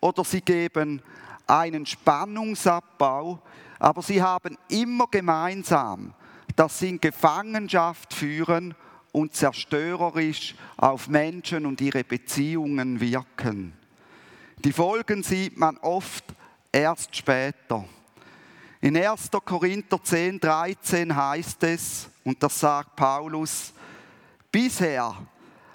oder 0.00 0.24
sie 0.24 0.40
geben 0.40 1.00
einen 1.46 1.86
Spannungsabbau, 1.86 3.40
aber 3.78 4.02
sie 4.02 4.20
haben 4.20 4.58
immer 4.68 5.06
gemeinsam, 5.08 6.14
dass 6.56 6.80
sie 6.80 6.88
in 6.88 7.00
Gefangenschaft 7.00 8.12
führen 8.14 8.74
und 9.12 9.36
zerstörerisch 9.36 10.56
auf 10.76 11.06
Menschen 11.06 11.66
und 11.66 11.80
ihre 11.80 12.02
Beziehungen 12.02 12.98
wirken. 13.00 13.74
Die 14.64 14.72
Folgen 14.72 15.22
sieht 15.22 15.56
man 15.56 15.76
oft 15.78 16.24
erst 16.72 17.14
später. 17.14 17.84
In 18.80 18.96
1. 18.96 19.30
Korinther 19.44 20.02
10, 20.02 20.40
13 20.40 21.14
heißt 21.14 21.62
es, 21.64 22.08
und 22.24 22.42
das 22.42 22.58
sagt 22.58 22.96
Paulus, 22.96 23.72
bisher 24.50 25.14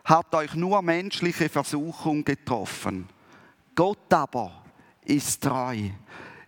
hat 0.04 0.34
euch 0.34 0.54
nur 0.56 0.82
menschliche 0.82 1.48
Versuchung 1.48 2.26
getroffen. 2.26 3.08
Gott 3.76 4.12
aber 4.12 4.52
ist 5.06 5.44
treu. 5.44 5.90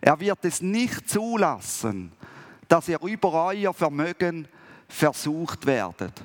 Er 0.00 0.18
wird 0.18 0.44
es 0.44 0.60
nicht 0.60 1.08
zulassen, 1.08 2.12
dass 2.68 2.88
ihr 2.88 3.00
über 3.02 3.32
euer 3.32 3.72
Vermögen 3.72 4.48
versucht 4.88 5.64
werdet 5.66 6.22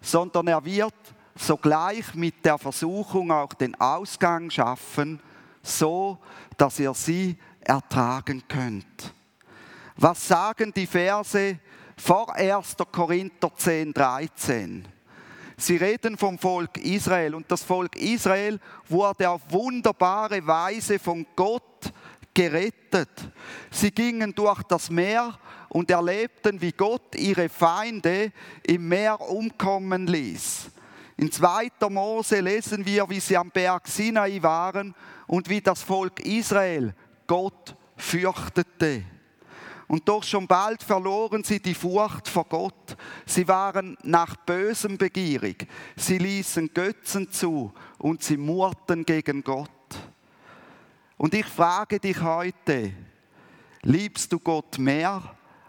sondern 0.00 0.48
er 0.48 0.64
wird 0.64 0.94
sogleich 1.34 2.14
mit 2.14 2.44
der 2.44 2.58
Versuchung 2.58 3.30
auch 3.30 3.52
den 3.54 3.78
Ausgang 3.80 4.50
schaffen, 4.50 5.20
so 5.62 6.18
dass 6.56 6.78
ihr 6.78 6.94
sie 6.94 7.38
ertragen 7.60 8.42
könnt. 8.48 9.14
Was 9.96 10.26
sagen 10.26 10.72
die 10.74 10.86
Verse 10.86 11.58
vor 11.96 12.34
1. 12.34 12.76
Korinther 12.90 13.50
10, 13.54 13.92
13? 13.92 14.88
Sie 15.56 15.76
reden 15.76 16.16
vom 16.16 16.38
Volk 16.38 16.78
Israel 16.78 17.34
und 17.34 17.50
das 17.50 17.62
Volk 17.62 17.94
Israel 17.96 18.58
wurde 18.88 19.28
auf 19.28 19.42
wunderbare 19.50 20.46
Weise 20.46 20.98
von 20.98 21.26
Gott 21.36 21.92
gerettet. 22.32 23.10
Sie 23.70 23.90
gingen 23.90 24.34
durch 24.34 24.62
das 24.62 24.88
Meer 24.88 25.38
und 25.68 25.90
erlebten, 25.90 26.62
wie 26.62 26.72
Gott 26.72 27.14
ihre 27.14 27.50
Feinde 27.50 28.32
im 28.62 28.88
Meer 28.88 29.20
umkommen 29.20 30.06
ließ. 30.06 30.70
In 31.18 31.30
2. 31.30 31.68
Mose 31.90 32.40
lesen 32.40 32.86
wir, 32.86 33.10
wie 33.10 33.20
sie 33.20 33.36
am 33.36 33.50
Berg 33.50 33.86
Sinai 33.86 34.42
waren 34.42 34.94
und 35.26 35.50
wie 35.50 35.60
das 35.60 35.82
Volk 35.82 36.20
Israel 36.20 36.94
Gott 37.30 37.76
fürchtete. 37.96 39.04
Und 39.86 40.08
doch 40.08 40.24
schon 40.24 40.48
bald 40.48 40.82
verloren 40.82 41.44
sie 41.44 41.60
die 41.60 41.74
Furcht 41.74 42.26
vor 42.26 42.44
Gott. 42.46 42.96
Sie 43.24 43.46
waren 43.46 43.96
nach 44.02 44.34
Bösem 44.34 44.98
begierig. 44.98 45.68
Sie 45.94 46.18
ließen 46.18 46.74
Götzen 46.74 47.30
zu 47.30 47.72
und 47.98 48.24
sie 48.24 48.36
murrten 48.36 49.04
gegen 49.04 49.44
Gott. 49.44 49.70
Und 51.16 51.34
ich 51.34 51.46
frage 51.46 52.00
dich 52.00 52.20
heute, 52.20 52.92
Liebst 53.82 54.32
du 54.32 54.40
Gott 54.40 54.78
mehr 54.78 55.22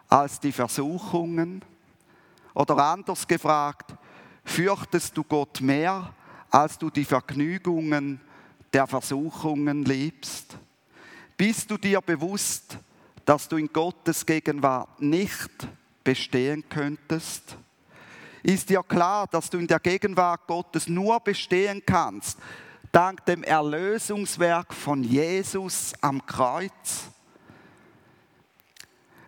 als 0.10 0.39
die 0.39 0.52
Versuchungen? 0.52 1.63
Oder 2.56 2.78
anders 2.78 3.28
gefragt, 3.28 3.93
fürchtest 4.43 5.15
du 5.15 5.24
Gott 5.24 5.62
mehr, 5.62 6.12
als 6.50 6.80
du 6.80 6.89
die 6.89 7.06
Vergnügungen 7.06 8.19
der 8.74 8.88
Versuchungen 8.88 9.86
liebst? 9.86 10.58
Bist 11.41 11.71
du 11.71 11.77
dir 11.80 12.01
bewusst, 12.01 12.77
dass 13.25 13.47
du 13.47 13.58
in 13.58 13.73
Gottes 13.73 14.23
Gegenwart 14.23 15.01
nicht 15.01 15.49
bestehen 16.04 16.63
könntest? 16.69 17.58
Ist 18.43 18.69
dir 18.69 18.84
klar, 18.84 19.25
dass 19.25 19.49
du 19.49 19.58
in 19.58 19.65
der 19.65 19.80
Gegenwart 19.80 20.45
Gottes 20.45 20.88
nur 20.88 21.19
bestehen 21.19 21.82
kannst, 21.84 22.38
dank 22.91 23.25
dem 23.25 23.41
Erlösungswerk 23.41 24.71
von 24.71 25.04
Jesus 25.04 25.93
am 25.99 26.23
Kreuz? 26.27 27.10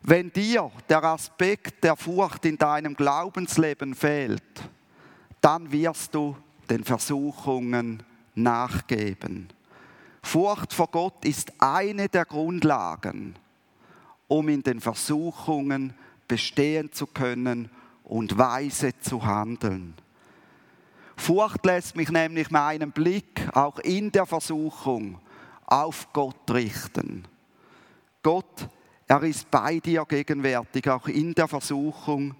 Wenn 0.03 0.31
dir 0.31 0.71
der 0.87 1.03
Aspekt 1.03 1.83
der 1.83 1.95
Furcht 1.95 2.45
in 2.45 2.59
deinem 2.59 2.93
Glaubensleben 2.93 3.95
fehlt, 3.95 4.61
dann 5.41 5.71
wirst 5.71 6.13
du 6.13 6.37
den 6.69 6.83
Versuchungen 6.83 8.03
nachgeben. 8.35 9.49
Furcht 10.23 10.73
vor 10.73 10.87
Gott 10.87 11.25
ist 11.25 11.53
eine 11.59 12.09
der 12.09 12.25
Grundlagen, 12.25 13.35
um 14.27 14.49
in 14.49 14.63
den 14.63 14.79
Versuchungen 14.79 15.93
bestehen 16.27 16.91
zu 16.91 17.05
können 17.05 17.69
und 18.03 18.37
weise 18.37 18.97
zu 18.99 19.23
handeln. 19.23 19.93
Furcht 21.15 21.65
lässt 21.65 21.95
mich 21.95 22.09
nämlich 22.09 22.49
meinen 22.49 22.91
Blick 22.91 23.47
auch 23.53 23.77
in 23.79 24.11
der 24.11 24.25
Versuchung 24.25 25.19
auf 25.67 26.11
Gott 26.13 26.49
richten. 26.49 27.25
Gott, 28.23 28.67
er 29.07 29.21
ist 29.23 29.51
bei 29.51 29.79
dir 29.79 30.05
gegenwärtig, 30.05 30.89
auch 30.89 31.07
in 31.07 31.35
der 31.35 31.47
Versuchung. 31.47 32.35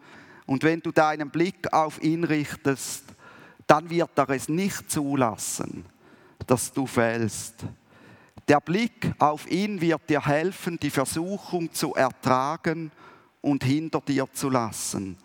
Und 0.46 0.63
wenn 0.63 0.80
du 0.80 0.91
deinen 0.91 1.30
Blick 1.30 1.72
auf 1.72 2.02
ihn 2.02 2.24
richtest, 2.24 3.04
dann 3.67 3.89
wird 3.89 4.17
er 4.17 4.30
es 4.30 4.50
nicht 4.50 4.89
zulassen, 4.89 5.86
dass 6.47 6.71
du 6.71 6.86
fällst. 6.86 7.65
Der 8.47 8.60
Blick 8.60 9.13
auf 9.19 9.49
ihn 9.49 9.79
wird 9.79 10.10
dir 10.10 10.25
helfen, 10.25 10.77
die 10.77 10.89
Versuchung 10.89 11.71
zu 11.71 11.93
ertragen 11.93 12.91
und 13.41 13.63
hinter 13.63 14.01
dir 14.01 14.27
zu 14.34 14.49
lassen. 14.49 15.17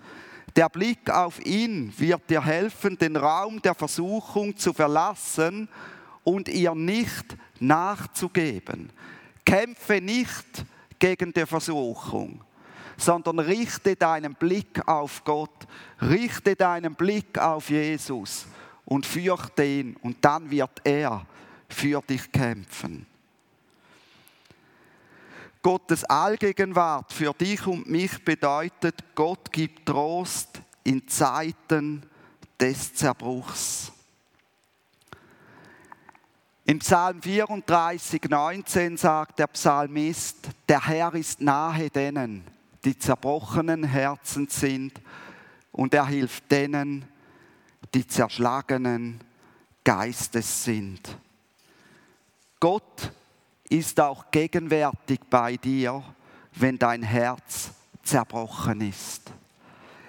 Der 0.54 0.68
Blick 0.68 1.10
auf 1.10 1.44
ihn 1.44 1.92
wird 1.98 2.30
dir 2.30 2.44
helfen, 2.44 2.96
den 2.96 3.16
Raum 3.16 3.60
der 3.60 3.74
Versuchung 3.74 4.56
zu 4.56 4.72
verlassen 4.72 5.68
und 6.24 6.48
ihr 6.48 6.74
nicht 6.74 7.36
nachzugeben. 7.60 8.90
Kämpfe 9.44 10.00
nicht 10.00 10.64
gegen 10.98 11.32
die 11.32 11.46
Versuchung, 11.46 12.42
sondern 12.96 13.38
richte 13.38 13.96
deinen 13.96 14.34
Blick 14.34 14.86
auf 14.86 15.24
Gott, 15.24 15.66
richte 16.00 16.54
deinen 16.54 16.94
Blick 16.94 17.38
auf 17.38 17.70
Jesus 17.70 18.46
und 18.88 19.04
fürchte 19.04 19.64
ihn 19.64 19.96
und 19.96 20.16
dann 20.24 20.50
wird 20.50 20.80
er 20.82 21.26
für 21.68 22.00
dich 22.00 22.32
kämpfen. 22.32 23.06
Gottes 25.62 26.04
Allgegenwart 26.04 27.12
für 27.12 27.34
dich 27.34 27.66
und 27.66 27.86
mich 27.86 28.24
bedeutet, 28.24 29.04
Gott 29.14 29.52
gibt 29.52 29.84
Trost 29.84 30.62
in 30.84 31.06
Zeiten 31.06 32.02
des 32.58 32.94
Zerbruchs. 32.94 33.92
Im 36.64 36.78
Psalm 36.78 37.20
34, 37.20 38.22
19 38.22 38.96
sagt 38.96 39.38
der 39.38 39.48
Psalmist, 39.48 40.48
der 40.66 40.86
Herr 40.86 41.14
ist 41.14 41.42
nahe 41.42 41.90
denen, 41.90 42.42
die 42.84 42.98
zerbrochenen 42.98 43.84
Herzen 43.84 44.48
sind, 44.48 44.98
und 45.72 45.92
er 45.92 46.06
hilft 46.06 46.50
denen, 46.50 47.04
die 47.94 48.06
zerschlagenen 48.06 49.20
Geistes 49.84 50.64
sind. 50.64 51.16
Gott 52.60 53.12
ist 53.68 54.00
auch 54.00 54.30
gegenwärtig 54.30 55.20
bei 55.30 55.56
dir, 55.56 56.02
wenn 56.54 56.78
dein 56.78 57.02
Herz 57.02 57.70
zerbrochen 58.02 58.80
ist. 58.80 59.30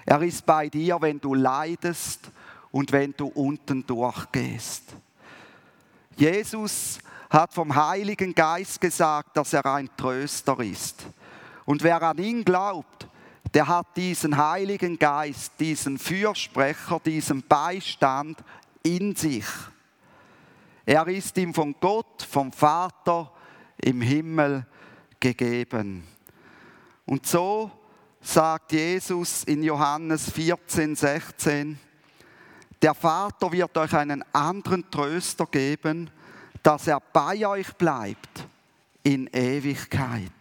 Er 0.06 0.22
ist 0.22 0.46
bei 0.46 0.70
dir, 0.70 1.00
wenn 1.02 1.20
du 1.20 1.36
leidest 1.36 2.32
und 2.72 2.92
wenn 2.92 3.14
du 3.16 3.28
unten 3.28 3.86
durchgehst. 3.86 4.84
Jesus 6.16 7.00
hat 7.30 7.54
vom 7.54 7.76
Heiligen 7.76 8.34
Geist 8.34 8.82
gesagt, 8.82 9.38
dass 9.38 9.54
er 9.54 9.66
ein 9.66 9.90
Tröster 9.96 10.60
ist. 10.60 11.06
Und 11.66 11.84
wer 11.84 12.02
an 12.02 12.18
ihn 12.18 12.44
glaubt, 12.44 13.08
der 13.54 13.68
hat 13.68 13.98
diesen 13.98 14.38
Heiligen 14.38 15.00
Geist, 15.00 15.54
diesen 15.60 15.98
Fürsprecher, 15.98 17.00
diesen 17.04 17.42
Beistand 17.44 18.38
in 18.84 19.16
sich. 19.16 19.46
Er 20.86 21.08
ist 21.08 21.38
ihm 21.38 21.54
von 21.54 21.76
Gott, 21.80 22.26
vom 22.30 22.52
Vater 22.52 23.32
im 23.78 24.02
Himmel 24.02 24.66
gegeben. 25.20 26.04
Und 27.06 27.26
so 27.26 27.72
sagt 28.22 28.72
Jesus 28.72 29.44
in 29.44 29.64
Johannes 29.64 30.30
14, 30.32 30.96
16, 30.96 31.80
der 32.82 32.94
Vater 32.94 33.52
wird 33.52 33.78
euch 33.78 33.94
einen 33.94 34.24
anderen 34.34 34.90
Tröster 34.90 35.46
geben, 35.46 36.10
dass 36.64 36.88
er 36.88 37.00
bei 37.00 37.46
euch 37.46 37.74
bleibt 37.76 38.48
in 39.04 39.28
Ewigkeit. 39.28 40.32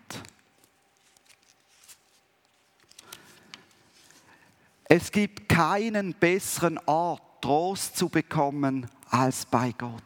Es 4.91 5.13
gibt 5.13 5.51
keinen 5.51 6.15
besseren 6.15 6.81
Ort, 6.87 7.23
Trost 7.43 7.97
zu 7.97 8.09
bekommen, 8.09 8.87
als 9.11 9.45
bei 9.45 9.73
Gott. 9.77 10.03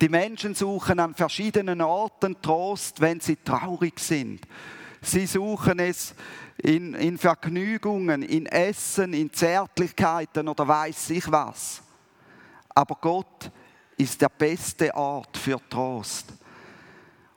Die 0.00 0.08
Menschen 0.08 0.54
suchen 0.56 0.98
an 0.98 1.14
verschiedenen 1.14 1.80
Orten 1.80 2.36
Trost, 2.42 3.00
wenn 3.00 3.20
sie 3.20 3.36
traurig 3.36 4.00
sind. 4.00 4.40
Sie 5.00 5.26
suchen 5.26 5.78
es 5.78 6.14
in, 6.58 6.94
in 6.94 7.16
Vergnügungen, 7.16 8.22
in 8.22 8.46
Essen, 8.46 9.14
in 9.14 9.32
Zärtlichkeiten 9.32 10.48
oder 10.48 10.66
weiß 10.66 11.10
ich 11.10 11.30
was. 11.30 11.80
Aber 12.70 12.96
Gott 13.00 13.50
ist 13.96 14.20
der 14.20 14.30
beste 14.30 14.92
Ort 14.94 15.36
für 15.36 15.60
Trost. 15.70 16.32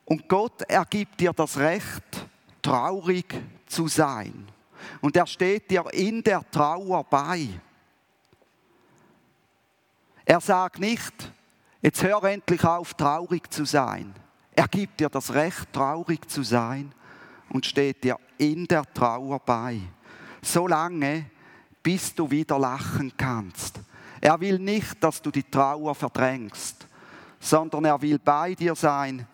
Und 0.04 0.28
Gott 0.28 0.62
ergibt 0.62 1.20
dir 1.20 1.32
das 1.32 1.56
Recht, 1.58 2.26
traurig 2.60 3.34
zu 3.66 3.86
sein. 3.86 4.48
Und 5.00 5.16
er 5.16 5.26
steht 5.26 5.70
dir 5.70 5.84
in 5.92 6.22
der 6.22 6.48
Trauer 6.50 7.04
bei. 7.04 7.48
Er 10.24 10.40
sagt 10.40 10.78
nicht, 10.78 11.32
Jetzt 11.86 12.02
hör 12.02 12.24
endlich 12.24 12.64
auf, 12.64 12.94
traurig 12.94 13.52
zu 13.52 13.64
sein. 13.64 14.12
Er 14.56 14.66
gibt 14.66 14.98
dir 14.98 15.08
das 15.08 15.34
Recht, 15.34 15.72
traurig 15.72 16.28
zu 16.28 16.42
sein 16.42 16.92
und 17.50 17.64
steht 17.64 18.02
dir 18.02 18.18
in 18.38 18.66
der 18.66 18.82
Trauer 18.92 19.38
bei. 19.38 19.80
So 20.42 20.66
lange, 20.66 21.26
bis 21.84 22.12
du 22.12 22.28
wieder 22.28 22.58
lachen 22.58 23.12
kannst. 23.16 23.78
Er 24.20 24.40
will 24.40 24.58
nicht, 24.58 25.00
dass 25.00 25.22
du 25.22 25.30
die 25.30 25.44
Trauer 25.44 25.94
verdrängst, 25.94 26.88
sondern 27.38 27.84
er 27.84 28.02
will 28.02 28.18
bei 28.18 28.56
dir 28.56 28.74
sein 28.74 29.24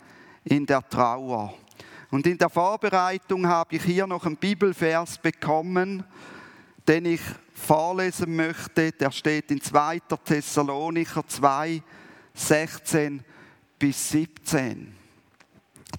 in 0.44 0.66
der 0.66 0.86
Trauer. 0.86 1.54
Und 2.12 2.26
in 2.26 2.36
der 2.36 2.50
Vorbereitung 2.50 3.46
habe 3.46 3.74
ich 3.74 3.84
hier 3.84 4.06
noch 4.06 4.26
einen 4.26 4.36
Bibelvers 4.36 5.16
bekommen, 5.16 6.04
den 6.86 7.06
ich 7.06 7.22
vorlesen 7.54 8.36
möchte. 8.36 8.92
Der 8.92 9.10
steht 9.10 9.50
in 9.50 9.62
2. 9.62 10.00
Thessalonicher 10.22 11.26
2, 11.26 11.82
16 12.34 13.24
bis 13.78 14.10
17. 14.10 14.94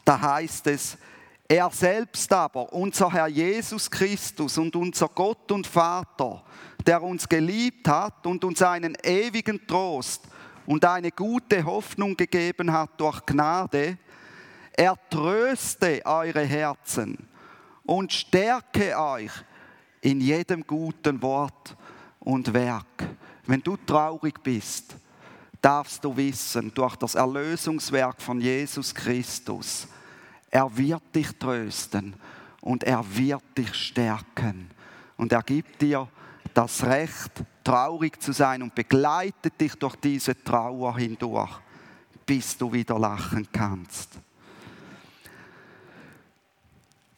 Da 0.05 0.21
heißt 0.21 0.67
es, 0.67 0.99
er 1.47 1.71
selbst 1.71 2.31
aber, 2.31 2.71
unser 2.71 3.11
Herr 3.11 3.27
Jesus 3.27 3.89
Christus 3.89 4.59
und 4.59 4.75
unser 4.75 5.07
Gott 5.07 5.51
und 5.51 5.65
Vater, 5.65 6.43
der 6.85 7.01
uns 7.01 7.27
geliebt 7.27 7.87
hat 7.87 8.27
und 8.27 8.43
uns 8.43 8.61
einen 8.61 8.95
ewigen 9.01 9.65
Trost 9.65 10.27
und 10.67 10.85
eine 10.85 11.09
gute 11.09 11.65
Hoffnung 11.65 12.15
gegeben 12.15 12.71
hat 12.71 12.91
durch 12.97 13.25
Gnade, 13.25 13.97
er 14.75 14.97
tröste 15.09 16.01
eure 16.05 16.43
Herzen 16.43 17.17
und 17.85 18.11
stärke 18.11 18.97
euch 18.97 19.31
in 20.01 20.19
jedem 20.19 20.65
guten 20.65 21.21
Wort 21.21 21.75
und 22.19 22.53
Werk. 22.53 23.07
Wenn 23.45 23.61
du 23.61 23.77
traurig 23.77 24.41
bist, 24.41 24.95
darfst 25.61 26.03
du 26.03 26.15
wissen, 26.15 26.73
durch 26.73 26.95
das 26.95 27.15
Erlösungswerk 27.15 28.21
von 28.21 28.41
Jesus 28.41 28.93
Christus, 28.93 29.87
er 30.49 30.75
wird 30.75 31.03
dich 31.15 31.31
trösten 31.37 32.15
und 32.61 32.83
er 32.83 33.03
wird 33.15 33.43
dich 33.57 33.73
stärken. 33.73 34.69
Und 35.17 35.31
er 35.31 35.41
gibt 35.41 35.81
dir 35.81 36.07
das 36.53 36.83
Recht, 36.83 37.43
traurig 37.63 38.21
zu 38.21 38.31
sein 38.31 38.61
und 38.61 38.75
begleitet 38.75 39.59
dich 39.59 39.75
durch 39.75 39.95
diese 39.95 40.41
Trauer 40.43 40.97
hindurch, 40.97 41.59
bis 42.25 42.57
du 42.57 42.71
wieder 42.71 42.99
lachen 42.99 43.47
kannst. 43.51 44.19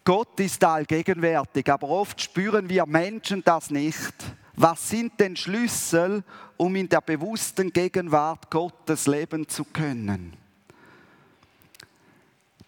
Gott 0.05 0.39
ist 0.39 0.63
allgegenwärtig, 0.63 1.67
aber 1.67 1.89
oft 1.89 2.21
spüren 2.21 2.69
wir 2.69 2.85
Menschen 2.85 3.43
das 3.43 3.71
nicht. 3.71 4.13
Was 4.53 4.87
sind 4.87 5.19
denn 5.19 5.35
Schlüssel, 5.35 6.23
um 6.57 6.75
in 6.75 6.87
der 6.87 7.01
bewussten 7.01 7.73
Gegenwart 7.73 8.51
Gottes 8.51 9.07
leben 9.07 9.49
zu 9.49 9.65
können? 9.65 10.37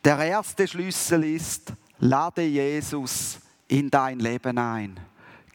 Der 0.03 0.17
erste 0.17 0.67
Schlüssel 0.67 1.25
ist, 1.25 1.73
lade 1.99 2.41
Jesus 2.41 3.37
in 3.67 3.91
dein 3.91 4.19
Leben 4.19 4.57
ein. 4.57 4.99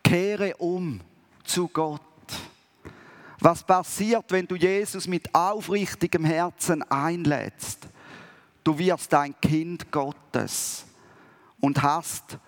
Kehre 0.05 0.57
um 0.59 1.01
zu 1.43 1.67
Gott. 1.67 2.01
Was 3.41 3.65
passiert, 3.65 4.27
wenn 4.31 4.47
du 4.47 4.55
Jesus 4.55 5.09
mit 5.09 5.35
aufrichtigem 5.35 6.25
Herzen 6.25 6.83
einlädst? 6.89 7.89
Du 8.63 8.79
wirst 8.79 9.13
ein 9.15 9.35
Kind 9.41 9.91
Gottes 9.91 10.87
und 11.63 11.81
hast 11.81 12.39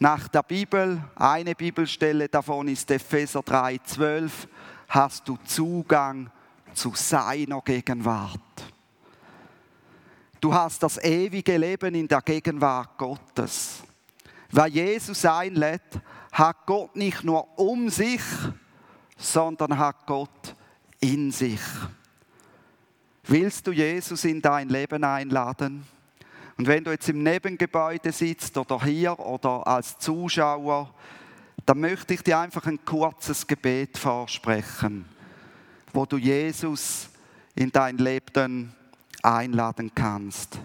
nach 0.00 0.28
der 0.28 0.42
Bibel, 0.42 1.02
eine 1.14 1.54
Bibelstelle 1.54 2.28
davon 2.28 2.68
ist 2.68 2.90
Epheser 2.90 3.40
3,12, 3.40 4.30
hast 4.88 5.28
du 5.28 5.38
Zugang 5.44 6.30
zu 6.74 6.92
seiner 6.94 7.60
Gegenwart. 7.62 8.40
Du 10.40 10.52
hast 10.52 10.82
das 10.82 11.02
ewige 11.02 11.56
Leben 11.56 11.94
in 11.94 12.08
der 12.08 12.20
Gegenwart 12.20 12.98
Gottes. 12.98 13.82
Wer 14.50 14.66
Jesus 14.66 15.24
einlädt, 15.24 16.00
hat 16.32 16.66
Gott 16.66 16.96
nicht 16.96 17.22
nur 17.24 17.58
um 17.58 17.88
sich, 17.88 18.22
sondern 19.16 19.78
hat 19.78 20.06
Gott 20.06 20.54
in 21.00 21.30
sich. 21.30 21.60
Willst 23.24 23.66
du 23.66 23.72
Jesus 23.72 24.24
in 24.24 24.40
dein 24.42 24.68
Leben 24.68 25.04
einladen? 25.04 25.84
Und 26.58 26.66
wenn 26.66 26.82
du 26.82 26.90
jetzt 26.90 27.08
im 27.08 27.22
Nebengebäude 27.22 28.10
sitzt 28.10 28.58
oder 28.58 28.82
hier 28.82 29.18
oder 29.18 29.64
als 29.66 29.96
Zuschauer, 29.98 30.92
dann 31.64 31.80
möchte 31.80 32.14
ich 32.14 32.22
dir 32.22 32.40
einfach 32.40 32.66
ein 32.66 32.84
kurzes 32.84 33.46
Gebet 33.46 33.96
vorsprechen, 33.96 35.04
wo 35.92 36.04
du 36.04 36.16
Jesus 36.16 37.08
in 37.54 37.70
dein 37.70 37.98
Leben 37.98 38.74
einladen 39.22 39.92
kannst. 39.94 40.58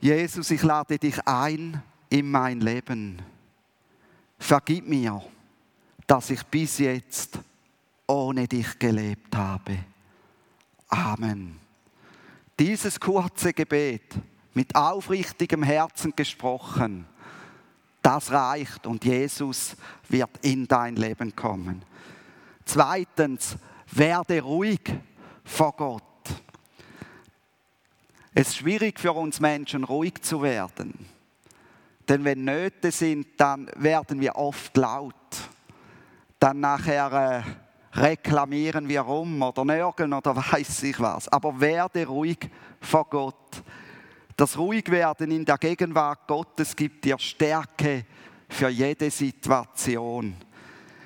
Jesus, 0.00 0.50
ich 0.50 0.62
lade 0.62 0.98
dich 0.98 1.26
ein 1.26 1.82
in 2.10 2.30
mein 2.30 2.60
Leben. 2.60 3.22
Vergib 4.38 4.86
mir, 4.86 5.22
dass 6.06 6.30
ich 6.30 6.42
bis 6.44 6.78
jetzt 6.78 7.38
ohne 8.06 8.48
dich 8.48 8.78
gelebt 8.78 9.34
habe. 9.34 9.78
Amen. 10.88 11.69
Dieses 12.60 13.00
kurze 13.00 13.54
Gebet 13.54 14.02
mit 14.52 14.76
aufrichtigem 14.76 15.62
Herzen 15.62 16.12
gesprochen, 16.14 17.06
das 18.02 18.30
reicht 18.30 18.86
und 18.86 19.02
Jesus 19.02 19.74
wird 20.10 20.28
in 20.42 20.68
dein 20.68 20.96
Leben 20.96 21.34
kommen. 21.34 21.82
Zweitens, 22.66 23.56
werde 23.90 24.42
ruhig 24.42 24.92
vor 25.42 25.72
Gott. 25.72 26.02
Es 28.34 28.48
ist 28.48 28.56
schwierig 28.58 29.00
für 29.00 29.14
uns 29.14 29.40
Menschen, 29.40 29.84
ruhig 29.84 30.20
zu 30.20 30.42
werden. 30.42 31.06
Denn 32.10 32.26
wenn 32.26 32.44
Nöte 32.44 32.92
sind, 32.92 33.26
dann 33.38 33.70
werden 33.76 34.20
wir 34.20 34.36
oft 34.36 34.76
laut. 34.76 35.14
Dann 36.38 36.60
nachher 36.60 37.42
äh, 37.46 37.69
reklamieren 37.92 38.88
wir 38.88 39.00
rum 39.02 39.42
oder 39.42 39.64
nörgeln 39.64 40.12
oder 40.12 40.36
weiß 40.52 40.82
ich 40.84 41.00
was. 41.00 41.28
Aber 41.28 41.60
werde 41.60 42.06
ruhig 42.06 42.38
vor 42.80 43.04
Gott. 43.08 43.62
Das 44.36 44.56
Ruhigwerden 44.56 45.30
in 45.30 45.44
der 45.44 45.58
Gegenwart 45.58 46.26
Gottes 46.26 46.74
gibt 46.74 47.04
dir 47.04 47.18
Stärke 47.18 48.06
für 48.48 48.68
jede 48.68 49.10
Situation. 49.10 50.34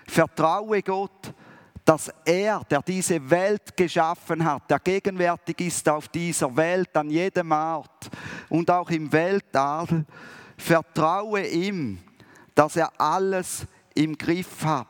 Vertraue 0.07 0.83
Gott, 0.83 1.33
dass 1.85 2.11
er, 2.25 2.63
der 2.71 2.81
diese 2.83 3.29
Welt 3.29 3.77
geschaffen 3.77 4.45
hat, 4.45 4.71
der 4.71 4.79
gegenwärtig 4.79 5.61
ist 5.61 5.89
auf 5.89 6.09
dieser 6.09 6.55
Welt 6.57 6.97
an 6.97 7.11
jedem 7.11 7.51
Ort 7.53 8.09
und 8.49 8.71
auch 8.71 8.89
im 8.91 9.11
Weltall, 9.13 10.07
Vertraue 10.57 11.47
ihm, 11.47 11.99
dass 12.55 12.77
er 12.77 12.91
alles 12.99 13.67
im 13.95 14.17
Griff 14.17 14.65
hat. 14.65 14.87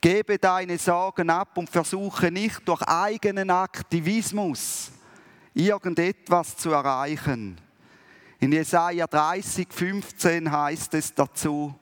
Gebe 0.00 0.38
deine 0.38 0.78
Sorgen 0.78 1.28
ab 1.30 1.56
und 1.58 1.68
versuche 1.68 2.30
nicht 2.30 2.66
durch 2.68 2.82
eigenen 2.82 3.50
Aktivismus 3.50 4.92
irgendetwas 5.54 6.56
zu 6.56 6.70
erreichen. 6.70 7.60
In 8.38 8.52
Jesaja 8.52 9.06
30, 9.08 9.66
15 9.68 10.50
heißt 10.50 10.94
es 10.94 11.12
dazu, 11.12 11.74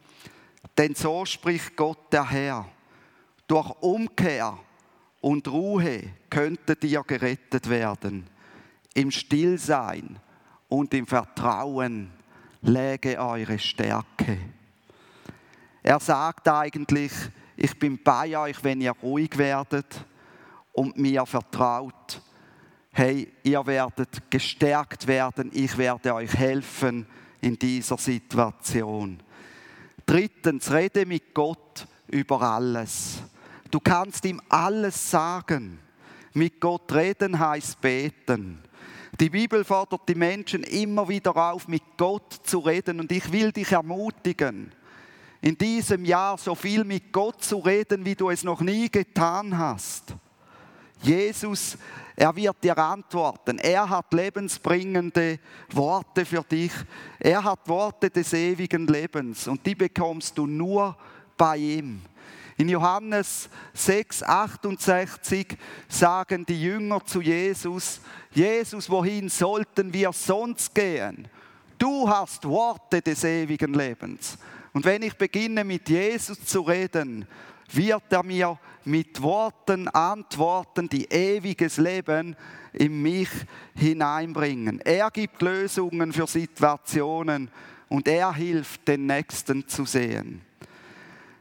denn 0.78 0.94
so 0.94 1.26
spricht 1.26 1.76
Gott 1.76 2.10
der 2.10 2.30
Herr. 2.30 2.66
Durch 3.46 3.70
Umkehr 3.82 4.58
und 5.20 5.46
Ruhe 5.48 6.04
könntet 6.30 6.84
ihr 6.84 7.02
gerettet 7.02 7.68
werden. 7.68 8.26
Im 8.94 9.10
Stillsein 9.10 10.18
und 10.68 10.94
im 10.94 11.06
Vertrauen 11.06 12.10
läge 12.62 13.20
eure 13.20 13.58
Stärke. 13.58 14.38
Er 15.82 16.00
sagt 16.00 16.48
eigentlich, 16.48 17.12
ich 17.56 17.78
bin 17.78 18.02
bei 18.02 18.38
euch, 18.38 18.62
wenn 18.62 18.80
ihr 18.80 18.92
ruhig 19.02 19.36
werdet 19.38 20.04
und 20.72 20.96
mir 20.98 21.24
vertraut. 21.24 22.20
Hey, 22.90 23.32
ihr 23.42 23.66
werdet 23.66 24.30
gestärkt 24.30 25.06
werden, 25.06 25.50
ich 25.52 25.76
werde 25.76 26.14
euch 26.14 26.32
helfen 26.34 27.06
in 27.40 27.58
dieser 27.58 27.98
Situation. 27.98 29.22
Drittens, 30.04 30.70
rede 30.70 31.04
mit 31.04 31.34
Gott 31.34 31.86
über 32.08 32.40
alles. 32.40 33.18
Du 33.70 33.80
kannst 33.80 34.24
ihm 34.24 34.40
alles 34.48 35.10
sagen. 35.10 35.78
Mit 36.32 36.60
Gott 36.60 36.92
reden 36.92 37.38
heißt 37.38 37.80
beten. 37.80 38.62
Die 39.18 39.30
Bibel 39.30 39.64
fordert 39.64 40.08
die 40.08 40.14
Menschen 40.14 40.62
immer 40.62 41.08
wieder 41.08 41.34
auf, 41.34 41.68
mit 41.68 41.82
Gott 41.96 42.34
zu 42.44 42.58
reden. 42.58 43.00
Und 43.00 43.10
ich 43.10 43.32
will 43.32 43.50
dich 43.50 43.72
ermutigen, 43.72 44.72
in 45.46 45.56
diesem 45.56 46.04
Jahr 46.04 46.36
so 46.38 46.56
viel 46.56 46.82
mit 46.82 47.12
Gott 47.12 47.40
zu 47.44 47.58
reden, 47.58 48.04
wie 48.04 48.16
du 48.16 48.30
es 48.30 48.42
noch 48.42 48.60
nie 48.60 48.90
getan 48.90 49.56
hast. 49.56 50.12
Jesus, 51.00 51.78
er 52.16 52.34
wird 52.34 52.64
dir 52.64 52.76
antworten. 52.76 53.60
Er 53.60 53.88
hat 53.88 54.12
lebensbringende 54.12 55.38
Worte 55.70 56.24
für 56.24 56.42
dich. 56.42 56.72
Er 57.20 57.44
hat 57.44 57.60
Worte 57.68 58.10
des 58.10 58.32
ewigen 58.32 58.88
Lebens 58.88 59.46
und 59.46 59.64
die 59.64 59.76
bekommst 59.76 60.36
du 60.36 60.48
nur 60.48 60.96
bei 61.36 61.58
ihm. 61.58 62.02
In 62.56 62.68
Johannes 62.68 63.48
6, 63.74 64.24
68 64.24 65.56
sagen 65.88 66.44
die 66.44 66.60
Jünger 66.60 67.06
zu 67.06 67.20
Jesus, 67.20 68.00
Jesus, 68.32 68.90
wohin 68.90 69.28
sollten 69.28 69.92
wir 69.92 70.12
sonst 70.12 70.74
gehen? 70.74 71.28
Du 71.78 72.08
hast 72.08 72.44
Worte 72.48 73.00
des 73.00 73.22
ewigen 73.22 73.74
Lebens. 73.74 74.38
Und 74.76 74.84
wenn 74.84 75.00
ich 75.00 75.14
beginne 75.14 75.64
mit 75.64 75.88
Jesus 75.88 76.44
zu 76.44 76.60
reden, 76.60 77.26
wird 77.72 78.12
er 78.12 78.22
mir 78.22 78.58
mit 78.84 79.22
Worten 79.22 79.88
antworten, 79.88 80.86
die 80.86 81.06
ewiges 81.06 81.78
Leben 81.78 82.36
in 82.74 83.00
mich 83.00 83.30
hineinbringen. 83.74 84.82
Er 84.82 85.10
gibt 85.10 85.40
Lösungen 85.40 86.12
für 86.12 86.26
Situationen 86.26 87.50
und 87.88 88.06
er 88.06 88.34
hilft, 88.34 88.86
den 88.86 89.06
Nächsten 89.06 89.66
zu 89.66 89.86
sehen. 89.86 90.42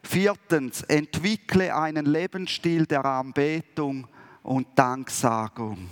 Viertens, 0.01 0.83
entwickle 0.83 1.75
einen 1.75 2.05
Lebensstil 2.05 2.85
der 2.85 3.03
Anbetung 3.03 4.07
und 4.43 4.67
Danksagung. 4.75 5.89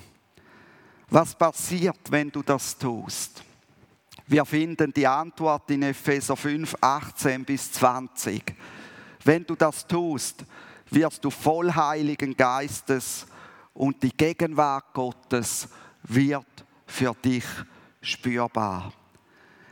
Was 1.10 1.36
passiert, 1.38 2.10
wenn 2.10 2.32
du 2.32 2.42
das 2.42 2.78
tust? 2.78 3.44
Wir 4.34 4.46
finden 4.46 4.92
die 4.92 5.06
Antwort 5.06 5.70
in 5.70 5.84
Epheser 5.84 6.36
5, 6.36 6.78
18 6.82 7.46
bis 7.46 7.72
20. 7.74 8.56
Wenn 9.24 9.46
du 9.46 9.54
das 9.54 9.86
tust, 9.86 10.44
wirst 10.90 11.24
du 11.24 11.30
voll 11.30 11.72
Heiligen 11.72 12.36
Geistes 12.36 13.28
und 13.76 14.02
die 14.02 14.10
Gegenwart 14.10 14.92
Gottes 14.92 15.68
wird 16.02 16.66
für 16.88 17.14
dich 17.14 17.46
spürbar. 18.02 18.92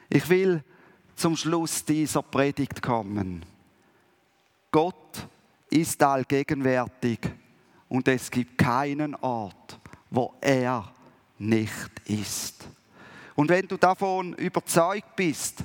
Ich 0.07 0.29
will 0.29 0.63
zum 1.15 1.35
Schluss 1.35 1.83
dieser 1.83 2.21
Predigt 2.21 2.83
kommen. 2.83 3.43
Gott 4.69 5.27
ist 5.71 6.03
allgegenwärtig 6.03 7.19
und 7.89 8.07
es 8.07 8.29
gibt 8.29 8.59
keinen 8.59 9.15
Ort, 9.15 9.79
wo 10.11 10.35
er 10.39 10.93
nicht 11.39 11.99
ist. 12.05 12.67
Und 13.35 13.49
wenn 13.49 13.67
du 13.67 13.77
davon 13.77 14.33
überzeugt 14.33 15.15
bist, 15.15 15.63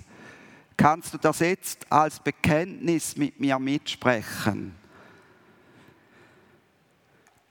kannst 0.77 1.15
du 1.15 1.19
das 1.19 1.41
jetzt 1.41 1.91
als 1.91 2.21
Bekenntnis 2.21 3.17
mit 3.17 3.41
mir 3.41 3.59
mitsprechen. 3.59 4.75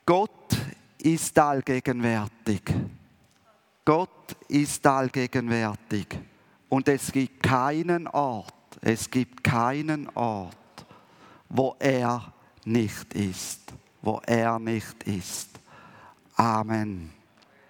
Gott 0.06 0.56
ist 1.00 1.38
allgegenwärtig. 1.38 2.62
Gott 3.84 4.36
ist 4.48 4.86
allgegenwärtig 4.88 6.08
Und 6.70 6.88
es 6.88 7.12
gibt 7.12 7.44
keinen 7.44 8.08
Ort, 8.08 8.54
es 8.82 9.10
gibt 9.10 9.44
keinen 9.44 10.10
Ort, 10.16 10.56
wo 11.50 11.76
er 11.80 12.34
nicht 12.66 13.14
ist, 13.14 13.62
wo 14.02 14.20
er 14.26 14.58
nicht 14.58 15.04
ist. 15.04 15.50
Amen. 16.36 17.14